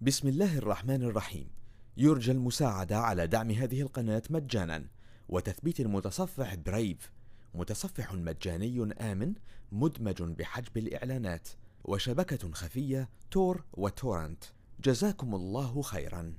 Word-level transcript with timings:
بسم 0.00 0.28
الله 0.28 0.58
الرحمن 0.58 1.02
الرحيم. 1.02 1.50
يرجى 1.96 2.32
المساعدة 2.32 2.96
على 2.96 3.26
دعم 3.26 3.50
هذه 3.50 3.80
القناة 3.82 4.22
مجانا. 4.30 4.86
وتثبيت 5.28 5.80
المتصفح 5.80 6.54
برايف 6.54 7.12
متصفح 7.54 8.12
مجاني 8.12 8.92
آمن 9.00 9.34
مدمج 9.72 10.22
بحجب 10.22 10.76
الإعلانات. 10.76 11.48
وشبكة 11.84 12.52
خفية 12.52 13.08
تور 13.30 13.64
وتورنت. 13.72 14.44
جزاكم 14.80 15.34
الله 15.34 15.82
خيرا. 15.82 16.34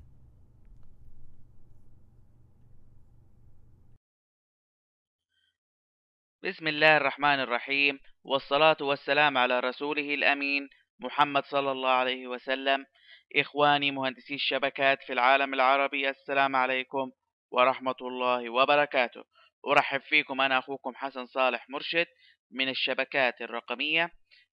بسم 6.44 6.68
الله 6.68 6.98
الرحمن 6.98 7.40
الرحيم. 7.40 8.00
والصلاة 8.24 8.78
والسلام 8.82 9.38
على 9.38 9.60
رسوله 9.60 10.14
الأمين 10.14 10.70
محمد 11.00 11.44
صلى 11.46 11.72
الله 11.72 11.90
عليه 11.90 12.28
وسلم. 12.28 12.86
إخواني 13.36 13.92
مهندسي 13.92 14.36
الشبكات 14.36 15.04
في 15.04 15.14
العالم 15.14 15.54
العربي 15.54 16.10
السلام 16.10 16.56
عليكم 16.56 17.12
ورحمة 17.52 17.96
الله 18.02 18.50
وبركاته. 18.50 19.24
أرحب 19.68 20.02
فيكم 20.02 20.42
أنا 20.42 20.60
أخوكم 20.60 20.96
حسن 20.96 21.26
صالح 21.26 21.70
مرشد 21.70 22.08
من 22.52 22.70
الشبكات 22.70 23.42
الرقمية 23.42 24.12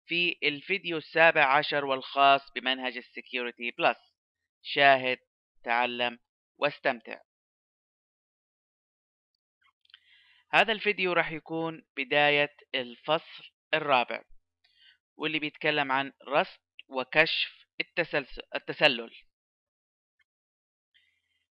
في 0.06 0.38
الفيديو 0.44 0.98
السابع 0.98 1.46
عشر 1.58 1.86
والخاص 1.86 2.42
بمنهج 2.56 2.98
ال 2.98 3.06
Security 3.06 3.72
Plus. 3.72 3.98
شاهد 4.62 5.18
تعلم 5.64 6.20
واستمتع. 6.58 7.20
هذا 10.52 10.72
الفيديو 10.72 11.14
راح 11.14 11.32
يكون 11.32 11.86
بداية 11.98 12.56
الفصل 12.76 13.44
الرابع 13.74 14.24
واللي 15.18 15.40
بيتكلم 15.40 15.92
عن 15.92 16.14
رصد 16.28 16.60
وكشف 16.88 17.59
التسلل. 18.56 19.12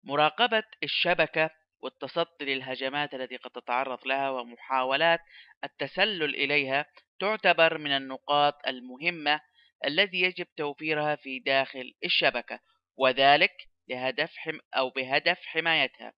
مراقبة 0.05 0.65
الشبكة 0.83 1.51
والتصدي 1.83 2.45
للهجمات 2.45 3.15
التي 3.15 3.37
قد 3.37 3.51
تتعرض 3.51 4.07
لها 4.07 4.31
ومحاولات 4.31 5.21
التسلل 5.65 6.35
إليها 6.35 6.87
تعتبر 7.21 7.79
من 7.79 7.91
النقاط 7.91 8.55
المهمة 8.67 9.41
الذي 9.87 10.21
يجب 10.21 10.47
توفيرها 10.57 11.17
في 11.17 11.39
داخل 11.39 11.95
الشبكة 12.05 12.61
وذلك 12.97 13.53
لهدف 13.89 14.37
حم 14.37 14.59
أو 14.75 14.91
بهدف 14.91 15.39
حمايتها. 15.45 16.13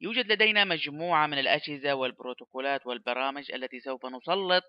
يوجد 0.00 0.32
لدينا 0.32 0.64
مجموعة 0.64 1.26
من 1.26 1.38
الأجهزة 1.38 1.94
والبروتوكولات 1.94 2.86
والبرامج 2.86 3.52
التي 3.52 3.80
سوف 3.80 4.06
نسلط 4.06 4.64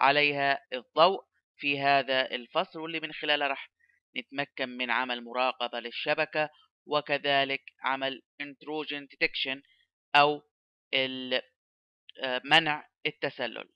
عليها 0.00 0.58
الضوء 0.72 1.24
في 1.56 1.80
هذا 1.80 2.30
الفصل 2.30 2.80
واللي 2.80 3.00
من 3.00 3.12
خلالها 3.12 3.48
راح 3.48 3.71
نتمكن 4.16 4.68
من 4.68 4.90
عمل 4.90 5.24
مراقبة 5.24 5.80
للشبكة 5.80 6.50
وكذلك 6.86 7.62
عمل 7.80 8.22
intrusion 8.42 9.06
detection 9.14 9.62
أو 10.16 10.42
منع 12.44 12.88
التسلل. 13.06 13.68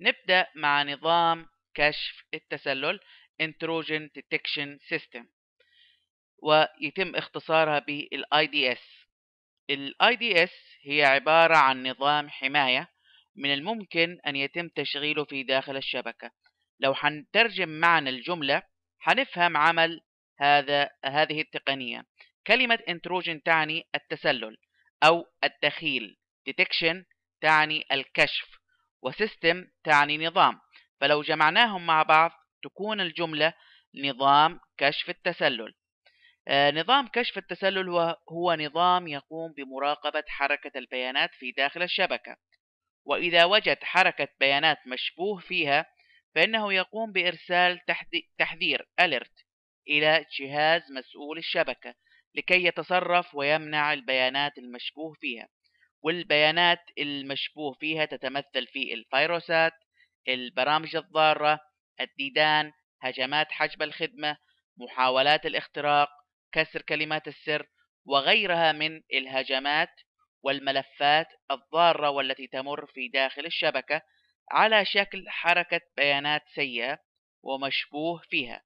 نبدأ 0.00 0.46
مع 0.54 0.82
نظام 0.82 1.46
كشف 1.74 2.24
التسلل 2.34 3.00
intrusion 3.42 4.08
detection 4.18 4.78
system 4.94 5.24
ويتم 6.42 7.16
اختصارها 7.16 7.78
بال 7.78 8.24
IDS 8.34 8.80
ال 9.70 9.94
IDS 10.02 10.50
هي 10.82 11.04
عبارة 11.04 11.56
عن 11.56 11.86
نظام 11.86 12.30
حماية 12.30 12.88
من 13.36 13.54
الممكن 13.54 14.18
أن 14.26 14.36
يتم 14.36 14.68
تشغيله 14.68 15.24
في 15.24 15.42
داخل 15.42 15.76
الشبكة. 15.76 16.30
لو 16.80 16.94
حنترجم 16.94 17.68
معنى 17.68 18.10
الجملة 18.10 18.62
حنفهم 18.98 19.56
عمل 19.56 20.00
هذا 20.40 20.90
هذه 21.04 21.40
التقنية. 21.40 22.04
كلمة 22.46 22.78
intrusion 22.90 23.42
تعني 23.44 23.88
التسلل 23.94 24.56
أو 25.02 25.24
الدخيل. 25.44 26.16
detection 26.50 26.96
تعني 27.40 27.84
الكشف. 27.92 28.48
وسيستم 29.02 29.64
تعني 29.84 30.26
نظام. 30.26 30.60
فلو 31.00 31.22
جمعناهم 31.22 31.86
مع 31.86 32.02
بعض 32.02 32.30
تكون 32.62 33.00
الجملة 33.00 33.52
نظام 33.94 34.60
كشف 34.78 35.10
التسلل. 35.10 35.74
آه 36.48 36.70
نظام 36.70 37.08
كشف 37.08 37.38
التسلل 37.38 37.88
هو 38.32 38.54
نظام 38.54 39.08
يقوم 39.08 39.52
بمراقبة 39.52 40.24
حركة 40.28 40.78
البيانات 40.78 41.30
في 41.34 41.52
داخل 41.52 41.82
الشبكة. 41.82 42.36
وإذا 43.04 43.44
وجد 43.44 43.78
حركة 43.82 44.28
بيانات 44.40 44.78
مشبوه 44.86 45.40
فيها 45.40 45.86
فإنه 46.34 46.72
يقوم 46.72 47.12
بإرسال 47.12 47.80
تحذير 48.38 48.88
alert 49.00 49.44
إلى 49.88 50.26
جهاز 50.38 50.82
مسؤول 50.92 51.38
الشبكة 51.38 51.94
لكي 52.34 52.64
يتصرف 52.64 53.34
ويمنع 53.34 53.92
البيانات 53.92 54.58
المشبوه 54.58 55.14
فيها. 55.20 55.48
والبيانات 56.02 56.80
المشبوه 56.98 57.72
فيها 57.72 58.04
تتمثل 58.04 58.66
في 58.66 58.94
الفيروسات 58.94 59.72
البرامج 60.28 60.96
الضارة 60.96 61.60
الديدان 62.00 62.72
هجمات 63.00 63.52
حجب 63.52 63.82
الخدمة 63.82 64.36
محاولات 64.76 65.46
الاختراق 65.46 66.08
كسر 66.52 66.82
كلمات 66.82 67.28
السر 67.28 67.66
وغيرها 68.04 68.72
من 68.72 69.02
الهجمات 69.12 69.90
والملفات 70.42 71.26
الضارة 71.50 72.10
والتي 72.10 72.46
تمر 72.46 72.86
في 72.86 73.08
داخل 73.08 73.46
الشبكة 73.46 74.02
على 74.50 74.84
شكل 74.84 75.28
حركة 75.28 75.80
بيانات 75.96 76.42
سيئة 76.54 76.98
ومشبوه 77.42 78.22
فيها. 78.30 78.62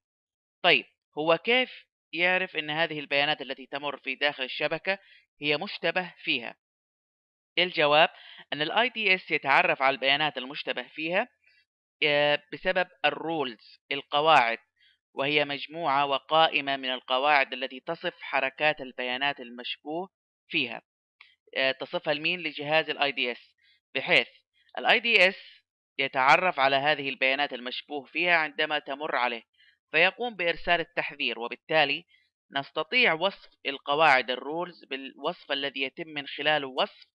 طيب 0.61 0.85
هو 1.17 1.37
كيف 1.37 1.71
يعرف 2.13 2.55
أن 2.55 2.69
هذه 2.69 2.99
البيانات 2.99 3.41
التي 3.41 3.65
تمر 3.65 3.97
في 3.97 4.15
داخل 4.15 4.43
الشبكة 4.43 4.99
هي 5.41 5.57
مشتبه 5.57 6.13
فيها؟ 6.17 6.55
الجواب 7.57 8.09
أن 8.53 8.61
ال 8.61 8.71
IDS 8.71 9.31
يتعرف 9.31 9.81
على 9.81 9.93
البيانات 9.93 10.37
المشتبه 10.37 10.83
فيها 10.83 11.27
آه، 12.03 12.43
بسبب 12.53 12.87
ال 13.05 13.17
rules 13.17 13.79
القواعد 13.91 14.57
وهي 15.13 15.45
مجموعة 15.45 16.05
وقائمة 16.05 16.77
من 16.77 16.93
القواعد 16.93 17.53
التي 17.53 17.79
تصف 17.79 18.13
حركات 18.21 18.81
البيانات 18.81 19.39
المشبوه 19.39 20.09
فيها. 20.47 20.81
آه، 21.57 21.71
تصفها 21.71 22.13
لمين؟ 22.13 22.39
لجهاز 22.39 22.89
ال 22.89 22.99
IDS 22.99 23.39
بحيث 23.95 24.27
ال 24.77 25.01
IDS 25.01 25.35
يتعرف 25.97 26.59
على 26.59 26.75
هذه 26.75 27.09
البيانات 27.09 27.53
المشبوه 27.53 28.05
فيها 28.05 28.35
عندما 28.35 28.79
تمر 28.79 29.15
عليه 29.15 29.43
فيقوم 29.91 30.35
بإرسال 30.35 30.79
التحذير 30.79 31.39
وبالتالي 31.39 32.05
نستطيع 32.51 33.13
وصف 33.13 33.49
القواعد 33.65 34.31
ال 34.31 34.40
rules 34.40 34.85
بالوصف 34.85 35.51
الذي 35.51 35.81
يتم 35.81 36.07
من 36.07 36.27
خلاله 36.27 36.67
وصف 36.67 37.07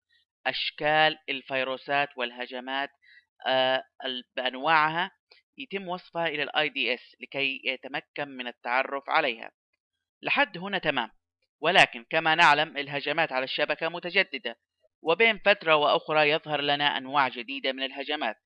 أشكال 0.46 1.18
الفيروسات 1.28 2.08
والهجمات 2.16 2.90
آه، 3.46 3.84
بأنواعها 4.36 5.10
يتم 5.58 5.88
وصفها 5.88 6.26
إلى 6.26 6.42
ال 6.42 6.50
IDS 6.50 7.16
لكي 7.20 7.60
يتمكن 7.64 8.28
من 8.28 8.46
التعرف 8.46 9.04
عليها. 9.08 9.50
لحد 10.22 10.58
هنا 10.58 10.78
تمام. 10.78 11.10
ولكن 11.60 12.04
كما 12.10 12.34
نعلم 12.34 12.76
الهجمات 12.76 13.32
على 13.32 13.44
الشبكة 13.44 13.88
متجددة 13.88 14.58
وبين 15.02 15.38
فترة 15.38 15.76
وأخرى 15.76 16.30
يظهر 16.30 16.60
لنا 16.60 16.98
أنواع 16.98 17.28
جديدة 17.28 17.72
من 17.72 17.82
الهجمات. 17.82 18.36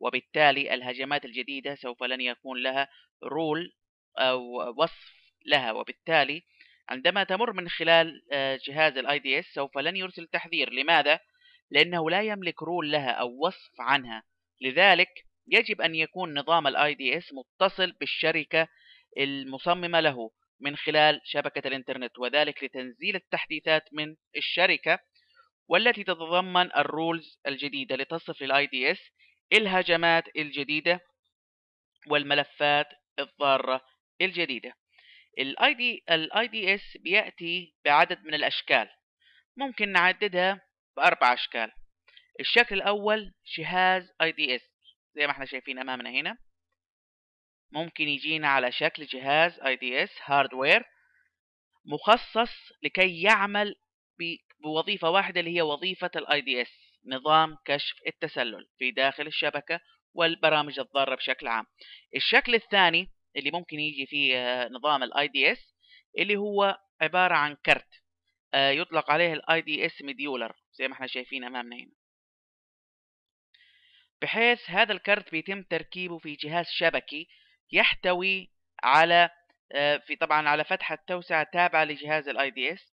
وبالتالي 0.00 0.74
الهجمات 0.74 1.24
الجديدة 1.24 1.74
سوف 1.74 2.02
لن 2.02 2.20
يكون 2.20 2.62
لها 2.62 2.88
رول 3.24 3.72
أو 4.18 4.42
وصف 4.82 5.12
لها. 5.46 5.72
وبالتالي 5.72 6.42
عندما 6.88 7.24
تمر 7.24 7.52
من 7.52 7.68
خلال 7.68 8.22
آه، 8.32 8.58
جهاز 8.66 8.96
ال 8.96 9.18
IDS 9.18 9.44
سوف 9.54 9.78
لن 9.78 9.96
يرسل 9.96 10.26
تحذير. 10.26 10.72
لماذا؟ 10.72 11.20
لأنه 11.70 12.10
لا 12.10 12.22
يملك 12.22 12.62
rule 12.62 12.92
لها 12.92 13.10
أو 13.10 13.46
وصف 13.46 13.80
عنها. 13.80 14.22
لذلك 14.60 15.24
يجب 15.48 15.80
أن 15.80 15.94
يكون 15.94 16.38
نظام 16.38 16.66
ال 16.66 16.94
IDS 16.94 17.32
متصل 17.32 17.92
بالشركة 17.92 18.68
المصممة 19.18 20.00
له 20.00 20.30
من 20.60 20.76
خلال 20.76 21.20
شبكة 21.24 21.68
الإنترنت 21.68 22.18
وذلك 22.18 22.64
لتنزيل 22.64 23.16
التحديثات 23.16 23.82
من 23.92 24.16
الشركة 24.36 24.98
والتي 25.68 26.04
تتضمن 26.04 26.76
ال 26.76 26.87
rules 26.87 27.40
الجديدة 27.46 27.96
لتصف 27.96 28.42
لل 28.42 28.66
IDS 28.66 28.98
الهجمات 29.52 30.36
الجديدة 30.36 31.00
والملفات 32.06 32.86
الضارة 33.18 33.80
الجديدة. 34.20 34.72
ال 35.38 35.74
ID 35.74 36.04
ال 36.10 36.48
IDS 36.48 36.96
بيأتي 36.96 37.74
بعدد 37.84 38.24
من 38.24 38.34
الأشكال. 38.34 38.88
ممكن 39.56 39.88
نعددها 39.92 40.60
بأربع 40.96 41.32
أشكال. 41.32 41.72
الشكل 42.40 42.74
الأول 42.74 43.32
جهاز 43.58 44.12
IDS 44.22 44.62
زي 45.14 45.26
ما 45.26 45.32
إحنا 45.32 45.44
شايفين 45.44 45.78
أمامنا 45.78 46.10
هنا. 46.10 46.38
ممكن 47.72 48.08
يجينا 48.08 48.48
على 48.48 48.72
شكل 48.72 49.06
جهاز 49.06 49.60
IDS 49.60 50.10
hardware 50.24 50.84
مخصص 51.84 52.72
لكي 52.82 53.22
يعمل 53.22 53.74
بوظيفة 54.60 55.10
واحدة 55.10 55.40
اللي 55.40 55.56
هي 55.56 55.62
وظيفة 55.62 56.10
ال 56.16 56.40
IDS 56.40 56.87
نظام 57.08 57.56
كشف 57.64 57.96
التسلل 58.06 58.68
في 58.78 58.90
داخل 58.90 59.26
الشبكة 59.26 59.80
والبرامج 60.14 60.78
الضارة 60.78 61.14
بشكل 61.14 61.46
عام. 61.48 61.64
الشكل 62.16 62.54
الثاني 62.54 63.10
اللي 63.36 63.50
ممكن 63.50 63.80
يجي 63.80 64.06
فيه 64.06 64.36
آه، 64.36 64.68
نظام 64.68 65.02
ال 65.02 65.28
IDS 65.28 65.74
اللي 66.18 66.36
هو 66.36 66.78
عبارة 67.00 67.34
عن 67.34 67.54
كرت 67.66 67.88
آه، 68.54 68.70
يطلق 68.70 69.10
عليه 69.10 69.32
ال 69.32 69.60
IDS 69.60 70.02
modular 70.02 70.52
زي 70.72 70.88
ما 70.88 70.94
إحنا 70.94 71.06
شايفين 71.06 71.44
أمامنا 71.44 71.76
هنا. 71.76 71.92
بحيث 74.22 74.70
هذا 74.70 74.92
الكرت 74.92 75.30
بيتم 75.30 75.62
تركيبه 75.62 76.18
في 76.18 76.34
جهاز 76.34 76.66
شبكي 76.70 77.28
يحتوي 77.72 78.50
على 78.82 79.30
آه، 79.72 79.96
في 79.96 80.16
طبعا 80.16 80.48
على 80.48 80.64
فتحة 80.64 80.98
توسعة 81.08 81.46
تابعة 81.52 81.84
لجهاز 81.84 82.28
ال 82.28 82.50
IDS 82.50 82.92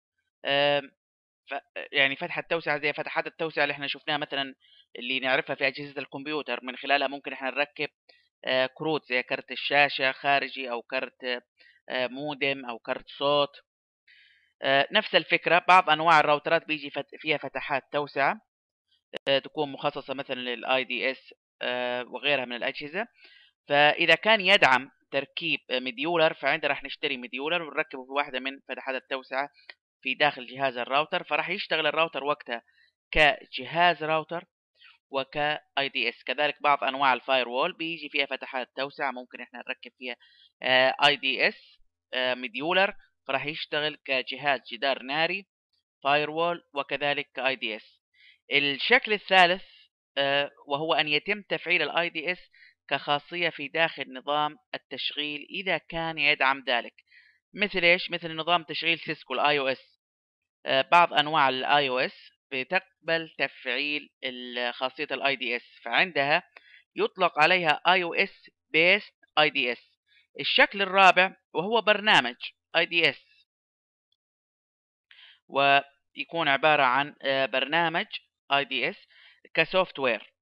يعني 1.92 2.16
فتحة 2.16 2.42
توسعة 2.50 2.80
زي 2.82 2.94
فتحات 2.94 3.28
التوسعة 3.28 3.64
اللي 3.64 3.72
إحنا 3.74 3.88
شفناها 3.88 4.18
مثلا 4.18 4.56
اللي 5.00 5.20
نعرفها 5.20 5.56
في 5.56 5.68
أجهزة 5.68 6.02
الكمبيوتر 6.02 6.60
من 6.64 6.76
خلالها 6.76 7.08
ممكن 7.08 7.34
إحنا 7.34 7.50
نركب 7.50 7.90
آه، 8.46 8.70
كروت 8.76 9.06
زي 9.06 9.24
كرت 9.24 9.52
الشاشة 9.52 10.12
خارجي 10.12 10.72
أو 10.72 10.82
كرت 10.82 11.24
آه، 11.90 12.08
مودم 12.08 12.66
أو 12.66 12.80
كرت 12.80 13.10
صوت. 13.10 13.50
نفس 14.92 15.16
الفكرة 15.16 15.66
بعض 15.68 15.90
أنواع 15.90 16.20
الراوترات 16.20 16.68
بيجي 16.68 16.92
فيها 17.18 17.38
فتحات 17.38 17.84
توسعة 17.92 18.42
تكون 19.44 19.72
مخصصة 19.72 20.14
مثلا 20.14 20.36
لل 20.36 20.84
IDS 20.84 21.34
وغيرها 22.08 22.46
من 22.46 22.56
الأجهزة. 22.56 23.08
فإذا 23.68 24.16
كان 24.16 24.42
يدعم 24.42 24.92
تركيب 25.12 25.60
modular 25.72 26.34
فعندنا 26.34 26.70
راح 26.70 26.84
نشتري 26.84 27.18
مديولر 27.18 27.62
ونركبه 27.62 28.06
في 28.06 28.12
واحدة 28.12 28.40
من 28.40 28.60
فتحات 28.70 28.96
التوسعة 28.96 29.50
في 30.02 30.14
داخل 30.14 30.46
جهاز 30.46 30.78
الراوتر 30.78 31.24
فراح 31.24 31.50
يشتغل 31.50 31.88
الراوتر 31.88 32.24
وقتها 32.24 32.62
كجهاز 33.12 34.04
راوتر 34.04 34.46
وك 35.10 35.38
IDS 35.78 36.24
كذلك 36.24 36.62
بعض 36.62 36.84
أنواع 36.84 37.14
ال 37.14 37.50
firewall 37.50 37.74
بيجي 37.74 38.10
فيها 38.10 38.26
فتحات 38.26 38.70
توسعة 38.76 39.12
ممكن 39.12 39.42
إحنا 39.42 39.60
نركب 39.60 39.92
فيها 39.98 40.16
IDS 41.08 41.80
modular 42.16 42.94
فراح 43.28 43.46
يشتغل 43.46 43.98
كجهاز 44.06 44.60
جدار 44.72 45.04
ناري 45.04 45.46
firewall 46.04 46.64
وكذلك 46.74 47.30
ك 47.34 47.56
IDS 47.56 48.02
الشكل 48.52 49.14
الثالث 49.14 49.64
آه، 50.18 50.52
وهو 50.68 50.94
أن 50.94 51.08
يتم 51.08 51.42
تفعيل 51.42 51.82
ال 51.82 52.10
IDS 52.10 52.40
كخاصية 52.88 53.50
في 53.50 53.68
داخل 53.68 54.14
نظام 54.14 54.58
التشغيل 54.76 55.48
إذا 55.50 55.78
كان 55.78 56.18
يدعم 56.18 56.64
ذلك. 56.68 56.94
مثل 57.54 57.80
إيش؟ 57.80 58.12
مثل 58.12 58.36
نظام 58.36 58.64
تشغيل 58.64 59.00
سيسكو 59.00 59.34
ال 59.34 59.60
IOS 59.60 59.91
بعض 60.66 61.14
أنواع 61.14 61.50
ال 61.50 61.90
IOS 61.90 62.32
بتقبل 62.52 63.30
تفعيل 63.38 64.10
خاصية 64.74 65.08
ال 65.12 65.36
IDS 65.36 65.80
فعندها 65.84 66.44
يطلق 66.96 67.40
عليها 67.40 67.82
اي 67.88 68.04
أو 68.04 68.14
اس 68.14 68.50
بيست 68.72 69.14
اي 69.40 69.50
دي 69.50 69.72
اس 69.72 69.92
الشكل 70.40 70.82
الرابع 70.82 71.36
وهو 71.54 71.82
برنامج 71.82 72.36
IDS 72.76 73.32
ويكون 75.48 76.48
عبارة 76.48 76.84
عن 76.84 77.16
آه، 77.22 77.46
برنامج 77.46 78.06
IDS 78.54 78.90
ك 78.90 78.98
software 79.54 80.34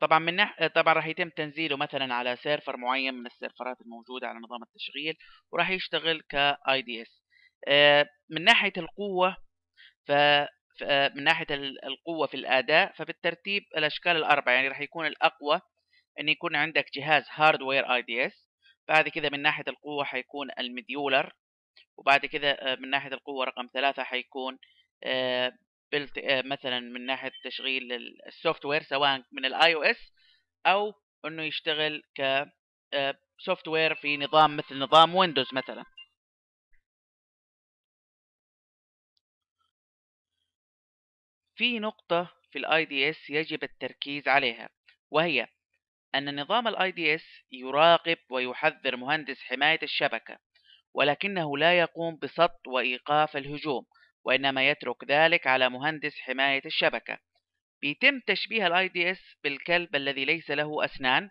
طبعا 0.00 0.18
من 0.18 0.36
نح... 0.36 0.66
طبعا 0.66 0.94
راح 0.94 1.06
يتم 1.06 1.28
تنزيله 1.28 1.76
مثلا 1.76 2.14
على 2.14 2.36
server 2.36 2.76
معين 2.76 3.14
من 3.14 3.26
ال 3.26 3.33
server 3.33 3.73
ات 3.73 3.80
الموجودة 3.80 4.28
على 4.28 4.38
نظام 4.38 4.62
التشغيل 4.62 5.16
وراح 5.52 5.70
يشتغل 5.70 6.22
ك 6.28 6.82
IDS 6.82 7.22
من 8.30 8.44
ناحية 8.44 8.72
القوة 8.76 9.36
ف 10.06 10.12
من 11.16 11.24
ناحية 11.24 11.46
القوة 11.86 12.26
في 12.26 12.34
الأداء 12.34 12.92
فبالترتيب 12.92 13.62
الأشكال 13.76 14.16
الأربعة 14.16 14.52
يعني 14.52 14.68
راح 14.68 14.80
يكون 14.80 15.06
الأقوى 15.06 15.60
إن 16.20 16.28
يكون 16.28 16.56
عندك 16.56 16.86
جهاز 16.94 17.24
hardware 17.30 17.94
IDS 17.94 18.50
بعد 18.88 19.08
كذا 19.08 19.28
من 19.28 19.42
ناحية 19.42 19.64
القوة 19.68 20.04
حيكون 20.04 20.50
ال 20.58 20.67
modular 20.67 21.32
وبعد 21.96 22.26
كذا 22.26 22.74
من 22.74 22.90
ناحية 22.90 23.12
القوة 23.12 23.44
رقم 23.44 23.68
ثلاثة 23.74 24.02
حيكون 24.02 24.58
آه، 25.04 25.52
مثلا 26.24 26.80
من 26.80 27.06
ناحية 27.06 27.32
تشغيل 27.44 27.92
ال 28.26 28.64
software 28.64 28.82
سواء 28.82 29.22
من 29.32 29.44
ال 29.44 29.74
IOS 29.74 30.12
أو 30.66 30.92
إنه 31.24 31.42
يشتغل 31.42 32.02
ك 32.18 32.44
soft 33.38 33.68
آه، 33.68 33.70
ware 33.70 33.94
في 33.94 34.16
نظام 34.16 34.56
مثل 34.56 34.78
نظام 34.78 35.14
ويندوز 35.14 35.54
مثلا. 35.54 35.84
في 41.60 41.78
نقطة 41.78 42.32
في 42.50 42.86
IDS 42.88 43.30
يجب 43.30 43.62
التركيز 43.64 44.28
عليها 44.28 44.68
وهي 45.10 45.46
أن 46.14 46.40
نظام 46.40 46.90
IDS 46.90 47.24
يراقب 47.52 48.16
ويحذر 48.30 48.96
مهندس 48.96 49.40
حماية 49.42 49.78
الشبكة 49.82 50.38
ولكنه 50.94 51.58
لا 51.58 51.78
يقوم 51.78 52.18
بصد 52.22 52.66
وإيقاف 52.66 53.36
الهجوم 53.36 53.86
وإنما 54.24 54.68
يترك 54.70 55.04
ذلك 55.04 55.46
على 55.46 55.68
مهندس 55.68 56.20
حماية 56.20 56.62
الشبكة. 56.66 57.18
بيتم 57.82 58.20
تشبيه 58.20 58.86
دي 58.86 59.10
اس 59.10 59.36
بالكلب 59.44 59.96
الذي 59.96 60.24
ليس 60.24 60.50
له 60.50 60.84
أسنان 60.84 61.30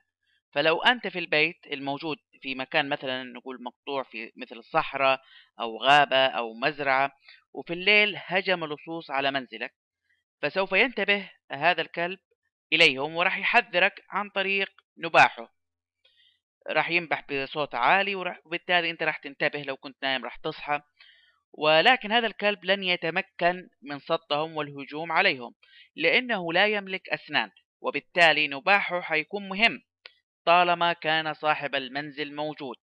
فلو 0.53 0.81
أنت 0.81 1.07
في 1.07 1.19
البيت 1.19 1.59
الموجود 1.71 2.17
في 2.41 2.55
مكان 2.55 2.89
مثلا 2.89 3.23
نقول 3.23 3.63
مقطوع 3.63 4.03
في 4.03 4.31
مثل 4.37 4.57
الصحراء 4.57 5.21
أو 5.59 5.77
غابة 5.77 6.25
أو 6.25 6.53
مزرعة 6.53 7.11
وفي 7.53 7.73
الليل 7.73 8.13
هجم 8.17 8.65
لصوص 8.65 9.11
على 9.11 9.31
منزلك 9.31 9.73
فسوف 10.41 10.71
ينتبه 10.71 11.31
هذا 11.51 11.81
الكلب 11.81 12.19
إليهم 12.73 13.15
وراح 13.15 13.37
يحذرك 13.37 14.05
عن 14.09 14.29
طريق 14.29 14.69
نباحه. 14.97 15.53
راح 16.69 16.89
ينبح 16.89 17.25
بصوت 17.31 17.75
عالي 17.75 18.15
وبالتالي 18.15 18.89
أنت 18.89 19.03
راح 19.03 19.17
تنتبه 19.17 19.61
لو 19.61 19.77
كنت 19.77 20.03
نايم 20.03 20.25
راح 20.25 20.35
تصحى. 20.35 20.81
ولكن 21.53 22.11
هذا 22.11 22.27
الكلب 22.27 22.65
لن 22.65 22.83
يتمكن 22.83 23.69
من 23.81 23.99
صدهم 23.99 24.57
والهجوم 24.57 25.11
عليهم 25.11 25.55
لأنه 25.95 26.53
لا 26.53 26.67
يملك 26.67 27.09
أسنان 27.09 27.51
وبالتالي 27.81 28.47
نباحه 28.47 29.01
حيكون 29.01 29.49
مهم 29.49 29.81
طالما 30.45 30.93
كان 30.93 31.33
صاحب 31.33 31.75
المنزل 31.75 32.35
موجود. 32.35 32.77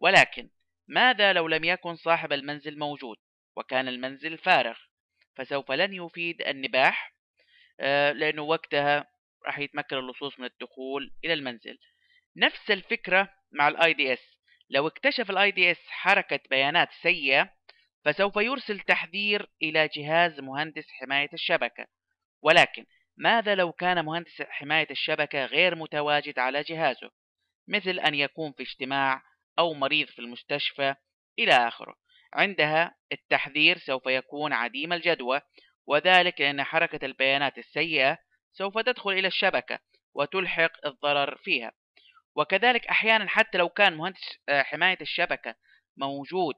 ولكن 0.00 0.50
ماذا 0.88 1.32
لو 1.32 1.48
لم 1.48 1.64
يكن 1.64 1.96
صاحب 1.96 2.32
المنزل 2.32 2.78
موجود 2.78 3.16
وكان 3.56 3.88
المنزل 3.88 4.38
فارغ؟ 4.38 4.87
فسوف 5.38 5.70
لن 5.70 5.92
يفيد 5.92 6.42
النباح 6.42 7.14
آه، 7.80 8.12
لأنه 8.12 8.42
وقتها 8.42 9.06
راح 9.46 9.58
يتمكن 9.58 9.96
اللصوص 9.96 10.40
من 10.40 10.44
الدخول 10.44 11.14
إلى 11.24 11.32
المنزل. 11.32 11.78
نفس 12.36 12.70
الفكرة 12.70 13.28
مع 13.52 13.88
دي 13.92 14.12
إس. 14.12 14.38
لو 14.70 14.86
اكتشف 14.86 15.30
دي 15.30 15.70
إس 15.70 15.86
حركة 15.88 16.40
بيانات 16.50 16.88
سيئة 17.02 17.50
فسوف 18.04 18.36
يرسل 18.36 18.80
تحذير 18.80 19.50
إلى 19.62 19.88
جهاز 19.96 20.40
مهندس 20.40 20.86
حماية 20.90 21.28
الشبكة. 21.32 21.86
ولكن 22.42 22.86
ماذا 23.16 23.54
لو 23.54 23.72
كان 23.72 24.04
مهندس 24.04 24.42
حماية 24.42 24.86
الشبكة 24.90 25.44
غير 25.44 25.74
متواجد 25.74 26.38
على 26.38 26.62
جهازه؟ 26.62 27.10
مثل 27.68 27.98
أن 27.98 28.14
يكون 28.14 28.52
في 28.52 28.62
اجتماع 28.62 29.22
أو 29.58 29.74
مريض 29.74 30.08
في 30.08 30.18
المستشفى 30.18 30.94
إلى 31.38 31.52
آخره. 31.52 31.96
عندها 32.32 32.94
التحذير 33.12 33.78
سوف 33.78 34.06
يكون 34.06 34.52
عديم 34.52 34.92
الجدوى 34.92 35.40
وذلك 35.86 36.40
لأن 36.40 36.64
حركة 36.64 37.06
البيانات 37.06 37.58
السيئة 37.58 38.18
سوف 38.52 38.78
تدخل 38.78 39.10
إلى 39.10 39.28
الشبكة 39.28 39.78
وتلحق 40.14 40.86
الضرر 40.86 41.36
فيها. 41.36 41.72
وكذلك 42.34 42.86
أحيانا 42.86 43.28
حتى 43.28 43.58
لو 43.58 43.68
كان 43.68 43.94
مهندس 43.96 44.38
حماية 44.50 44.98
الشبكة 45.00 45.54
موجود 45.96 46.54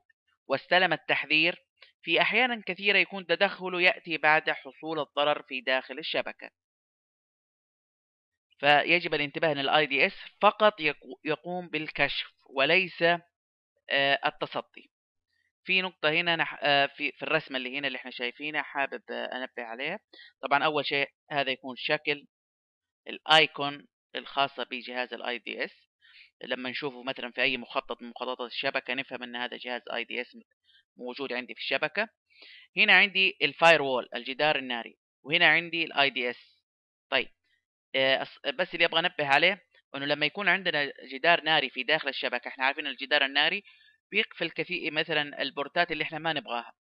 واستلم 0.48 0.92
التحذير 0.92 1.64
في 2.02 2.20
أحيانا 2.20 2.62
كثيرة 2.66 2.98
يكون 2.98 3.26
تدخله 3.26 3.82
يأتي 3.82 4.16
بعد 4.18 4.50
حصول 4.50 5.00
الضرر 5.00 5.42
في 5.42 5.60
داخل 5.60 5.98
الشبكة. 5.98 6.50
فيجب 8.58 9.14
الانتباه 9.14 9.52
أن 9.52 9.58
ال 9.58 9.86
IDS 9.86 10.16
فقط 10.42 10.74
يقوم 11.24 11.68
بالكشف 11.68 12.32
وليس 12.50 13.02
آه، 13.90 14.18
التصدي. 14.26 14.90
في 15.64 15.82
نقطة 15.82 16.10
هنا 16.10 16.46
آه، 16.62 16.86
في 16.86 17.12
في 17.12 17.22
الرسمة 17.22 17.56
اللي 17.56 17.78
هنا 17.78 17.86
اللي 17.86 17.96
إحنا 17.96 18.10
شايفينها 18.10 18.62
حابب 18.62 19.02
أنبه 19.10 19.62
عليها. 19.62 20.00
طبعا 20.42 20.64
أول 20.64 20.86
شيء 20.86 21.08
هذا 21.30 21.50
يكون 21.50 21.76
شكل 21.76 22.26
ال 23.08 23.24
icon 23.24 23.86
الخاصة 24.16 24.64
بجهاز 24.70 25.14
ال 25.14 25.38
IDS 25.38 25.72
لما 26.44 26.70
نشوفه 26.70 27.02
مثلا 27.02 27.30
في 27.32 27.42
أي 27.42 27.56
مخطط 27.56 28.02
من 28.02 28.08
مخططات 28.08 28.52
الشبكة 28.52 28.94
نفهم 28.94 29.22
إن 29.22 29.36
هذا 29.36 29.56
جهاز 29.56 29.82
IDS 29.94 30.36
موجود 30.96 31.32
عندي 31.32 31.54
في 31.54 31.60
الشبكة. 31.60 32.08
هنا 32.76 32.92
عندي 32.92 33.36
ال 33.42 33.82
firewall 33.82 34.08
الجدار 34.14 34.56
الناري 34.56 34.96
وهنا 35.22 35.46
عندي 35.48 35.84
ال 35.84 36.10
IDS 36.10 36.62
طيب 37.10 37.28
آه، 37.94 38.26
بس 38.54 38.74
اللي 38.74 38.84
أبغى 38.86 39.00
أنبه 39.00 39.26
عليه 39.26 39.62
إنه 39.94 40.06
لما 40.06 40.26
يكون 40.26 40.48
عندنا 40.48 40.92
جدار 41.12 41.40
ناري 41.42 41.70
في 41.70 41.82
داخل 41.82 42.08
الشبكة 42.08 42.48
إحنا 42.48 42.64
عارفين 42.64 42.86
الجدار 42.86 43.24
الناري 43.24 43.62
بيقفل 44.10 44.50
كثير 44.50 44.92
مثلا 44.92 45.42
البورتات 45.42 45.92
اللي 45.92 46.04
إحنا 46.04 46.18
ما 46.18 46.32
نبغاها. 46.32 46.72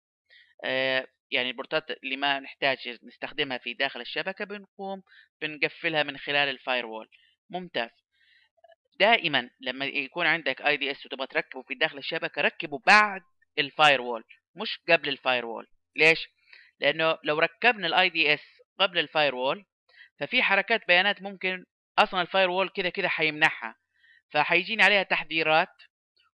آه، 0.64 1.06
يعني 1.30 1.50
البورتات 1.50 1.90
اللي 1.90 2.16
ما 2.16 2.40
نحتاج 2.40 2.98
نستخدمها 3.02 3.58
في 3.58 3.74
داخل 3.74 4.00
الشبكة 4.00 4.44
بنقوم 4.44 5.02
بنقفلها 5.42 6.02
من 6.02 6.18
خلال 6.18 6.48
ال 6.48 6.86
firewall 6.86 7.08
ممتاز. 7.50 7.90
دائما 9.00 9.50
لما 9.60 9.84
يكون 9.84 10.26
عندك 10.26 10.62
IDS 10.62 11.06
وتبغى 11.06 11.26
تركبه 11.26 11.62
في 11.62 11.74
داخل 11.74 11.98
الشبكة 11.98 12.42
ركبه 12.42 12.78
بعد 12.86 13.22
ال 13.58 14.00
firewall 14.00 14.24
مش 14.54 14.78
قبل 14.88 15.08
ال 15.08 15.46
firewall 15.46 15.66
ليش؟ 15.96 16.28
لأنه 16.80 17.18
لو 17.24 17.38
ركبنا 17.38 17.86
ال 17.86 18.08
IDS 18.08 18.60
قبل 18.78 18.98
ال 18.98 19.34
firewall 19.34 19.64
ففي 20.20 20.42
حركات 20.42 20.86
بيانات 20.88 21.22
ممكن 21.22 21.64
أصلا 21.98 22.20
ال 22.22 22.50
firewall 22.50 22.68
كده 22.68 23.08
حيمنعها 23.08 23.76
فحيجيني 24.30 24.82
عليها 24.82 25.02
تحذيرات 25.02 25.82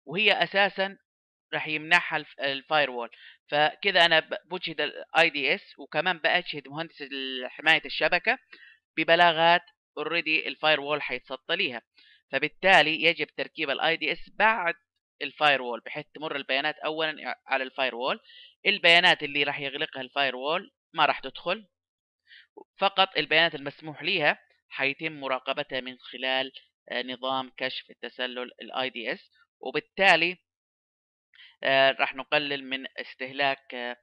وهي 0.07 0.33
أساسا 0.33 0.99
راح 1.55 1.69
يمنعها 1.69 2.25
ال 2.41 2.91
firewall 2.91 3.11
فكده 3.49 4.05
أنا 4.07 4.21
بجهد 4.51 4.81
ال 4.81 5.31
IDS 5.31 5.79
وكمان 5.79 6.19
بأجهد 6.19 6.69
مهندس 6.69 7.05
حماية 7.47 7.83
الشبكة 7.85 8.39
ببلاغات 8.97 9.63
already 9.99 10.49
ال 10.49 10.81
firewall 10.81 11.03
حيتصدى 11.03 11.57
ليها 11.57 11.83
فبالتالي 12.33 13.03
يجب 13.03 13.27
تركيب 13.27 13.71
ال 13.71 13.97
IDS 13.97 14.31
بعد 14.39 14.75
ال 15.23 15.63
firewall 15.63 15.81
بحيث 15.81 16.07
تمر 16.15 16.37
البيانات 16.37 16.75
اولا 16.79 17.37
على 17.47 17.65
ال 17.65 17.95
firewall 17.95 18.21
البيانات 18.67 19.23
اللي 19.23 19.43
راح 19.43 19.61
يغلقها 19.61 20.01
ال 20.01 20.37
firewall 20.37 20.73
ما 20.93 21.07
راح 21.07 21.21
تدخل. 21.21 21.67
فقط 22.79 23.09
البيانات 23.17 23.55
المسموح 23.55 24.03
لها 24.03 24.39
حيتم 24.69 25.21
مراقبتها 25.21 25.81
من 25.81 25.97
خلال 25.99 26.53
آه، 26.91 27.03
نظام 27.03 27.51
كشف 27.57 27.91
التسلل 27.91 28.51
ال 28.63 28.91
IDS 28.91 29.31
وبالتالي 29.65 30.39
آه، 31.65 31.91
راح 32.01 32.15
نقلل 32.15 32.65
من 32.65 32.87
استهلاك 33.01 33.75
آه، 33.75 33.97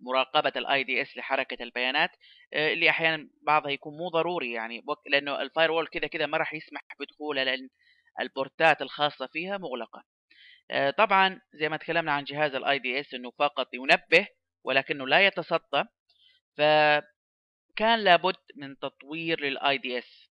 مراقبة 0.00 0.52
ال 0.56 0.84
IDS 0.84 1.16
لحركة 1.16 1.62
البيانات 1.62 2.10
اللي 2.54 2.90
أحيانا 2.90 3.28
بعضها 3.42 3.70
يكون 3.70 3.96
مو 3.96 4.08
ضروري 4.08 4.52
يعني 4.52 4.84
لأنه 5.06 5.42
ال 5.42 5.70
firewall 5.70 5.86
كذا 5.88 6.06
كذا 6.06 6.26
ما 6.26 6.38
راح 6.38 6.54
يسمح 6.54 6.80
بدخولها 7.00 7.44
لأن 7.44 7.68
البورتات 8.20 8.82
الخاصة 8.82 9.26
فيها 9.26 9.58
مغلقة. 9.58 10.04
طبعا 10.98 11.40
زي 11.54 11.68
ما 11.68 11.76
تكلمنا 11.76 12.12
عن 12.12 12.24
جهاز 12.24 12.54
ال 12.54 12.78
IDS 12.78 13.14
إنه 13.14 13.30
فقط 13.38 13.68
ينبه 13.74 14.26
ولكنه 14.64 15.06
لا 15.06 15.26
يتصدى 15.26 15.84
فكان 16.58 17.98
لابد 18.04 18.36
من 18.56 18.78
تطوير 18.78 19.40
لل 19.40 19.78
IDS. 19.78 20.27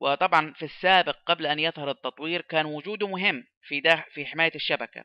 وطبعا 0.00 0.52
في 0.52 0.64
السابق 0.64 1.16
قبل 1.26 1.46
أن 1.46 1.58
يظهر 1.58 1.90
التطوير 1.90 2.40
كان 2.40 2.66
وجوده 2.66 3.08
مهم 3.08 3.44
في 3.62 3.82
في 4.14 4.26
حماية 4.26 4.52
الشبكة 4.54 5.04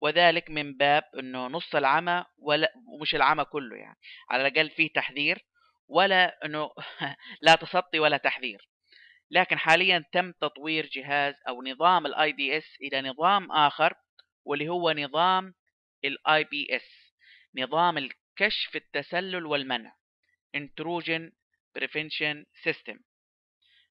وذلك 0.00 0.50
من 0.50 0.76
باب 0.76 1.02
أنه 1.18 1.46
نص 1.46 1.74
العمى 1.74 2.24
ولا 2.38 2.72
مش 3.00 3.14
العمى 3.14 3.44
كله 3.44 3.76
يعني 3.76 3.98
على 4.30 4.48
الأقل 4.48 4.70
فيه 4.70 4.88
تحذير 4.94 5.46
ولا 5.88 6.44
أنه 6.44 6.70
لا 7.42 7.54
تصدي 7.54 7.98
ولا 7.98 8.16
تحذير. 8.16 8.68
لكن 9.30 9.58
حاليا 9.58 10.04
تم 10.12 10.32
تطوير 10.32 10.86
جهاز 10.92 11.34
أو 11.48 11.62
نظام 11.62 12.06
ال 12.06 12.32
IDS 12.32 12.76
إلى 12.80 13.02
نظام 13.02 13.52
آخر 13.52 13.94
واللي 14.44 14.68
هو 14.68 14.92
نظام 14.92 15.54
ال 16.04 16.44
IPS 16.44 17.14
نظام 17.56 17.98
الكشف 17.98 18.76
التسلل 18.76 19.46
والمنع 19.46 19.92
intrusion 20.56 21.32
prevention 21.78 22.46
system. 22.64 22.96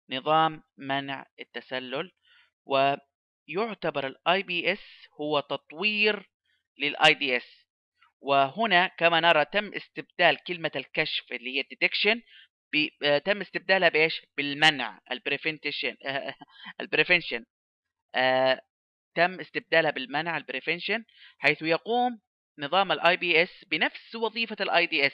نظام 0.10 0.64
منع 0.78 1.26
التسلل 1.40 2.12
ويعتبر 2.66 4.08
ال 4.08 4.44
IPS 4.44 5.08
هو 5.22 5.40
تطوير 5.40 6.30
لل 6.80 7.14
IDS 7.14 7.66
وهنا 8.22 8.88
كما 8.88 9.20
نرى 9.20 9.46
تم 9.46 9.74
استبدال 9.74 10.44
كلمة 10.44 10.72
الكشف 10.76 11.32
اللي 11.32 11.56
هي 11.58 11.62
ال 11.62 11.68
detection 11.68 12.22
آه، 13.04 13.18
تم 13.18 13.42
استبدالها 13.42 13.90
بإيش؟ 13.90 14.22
بالمنع 14.38 15.00
ال 15.12 15.18
preventation 15.18 15.96
ال 16.82 16.88
prevention 16.88 17.46
آه، 18.16 18.62
تم 19.16 19.40
استبدالها 19.40 19.92
بالمنع 19.92 20.38
ال 20.38 20.44
prevention 20.44 21.06
حيث 21.38 21.62
يقوم 21.62 22.20
نظام 22.60 22.92
ال 22.92 23.18
IPS 23.18 23.66
بنفس 23.72 24.16
وظيفة 24.16 24.58
ال 24.62 24.86
IDS 24.86 25.14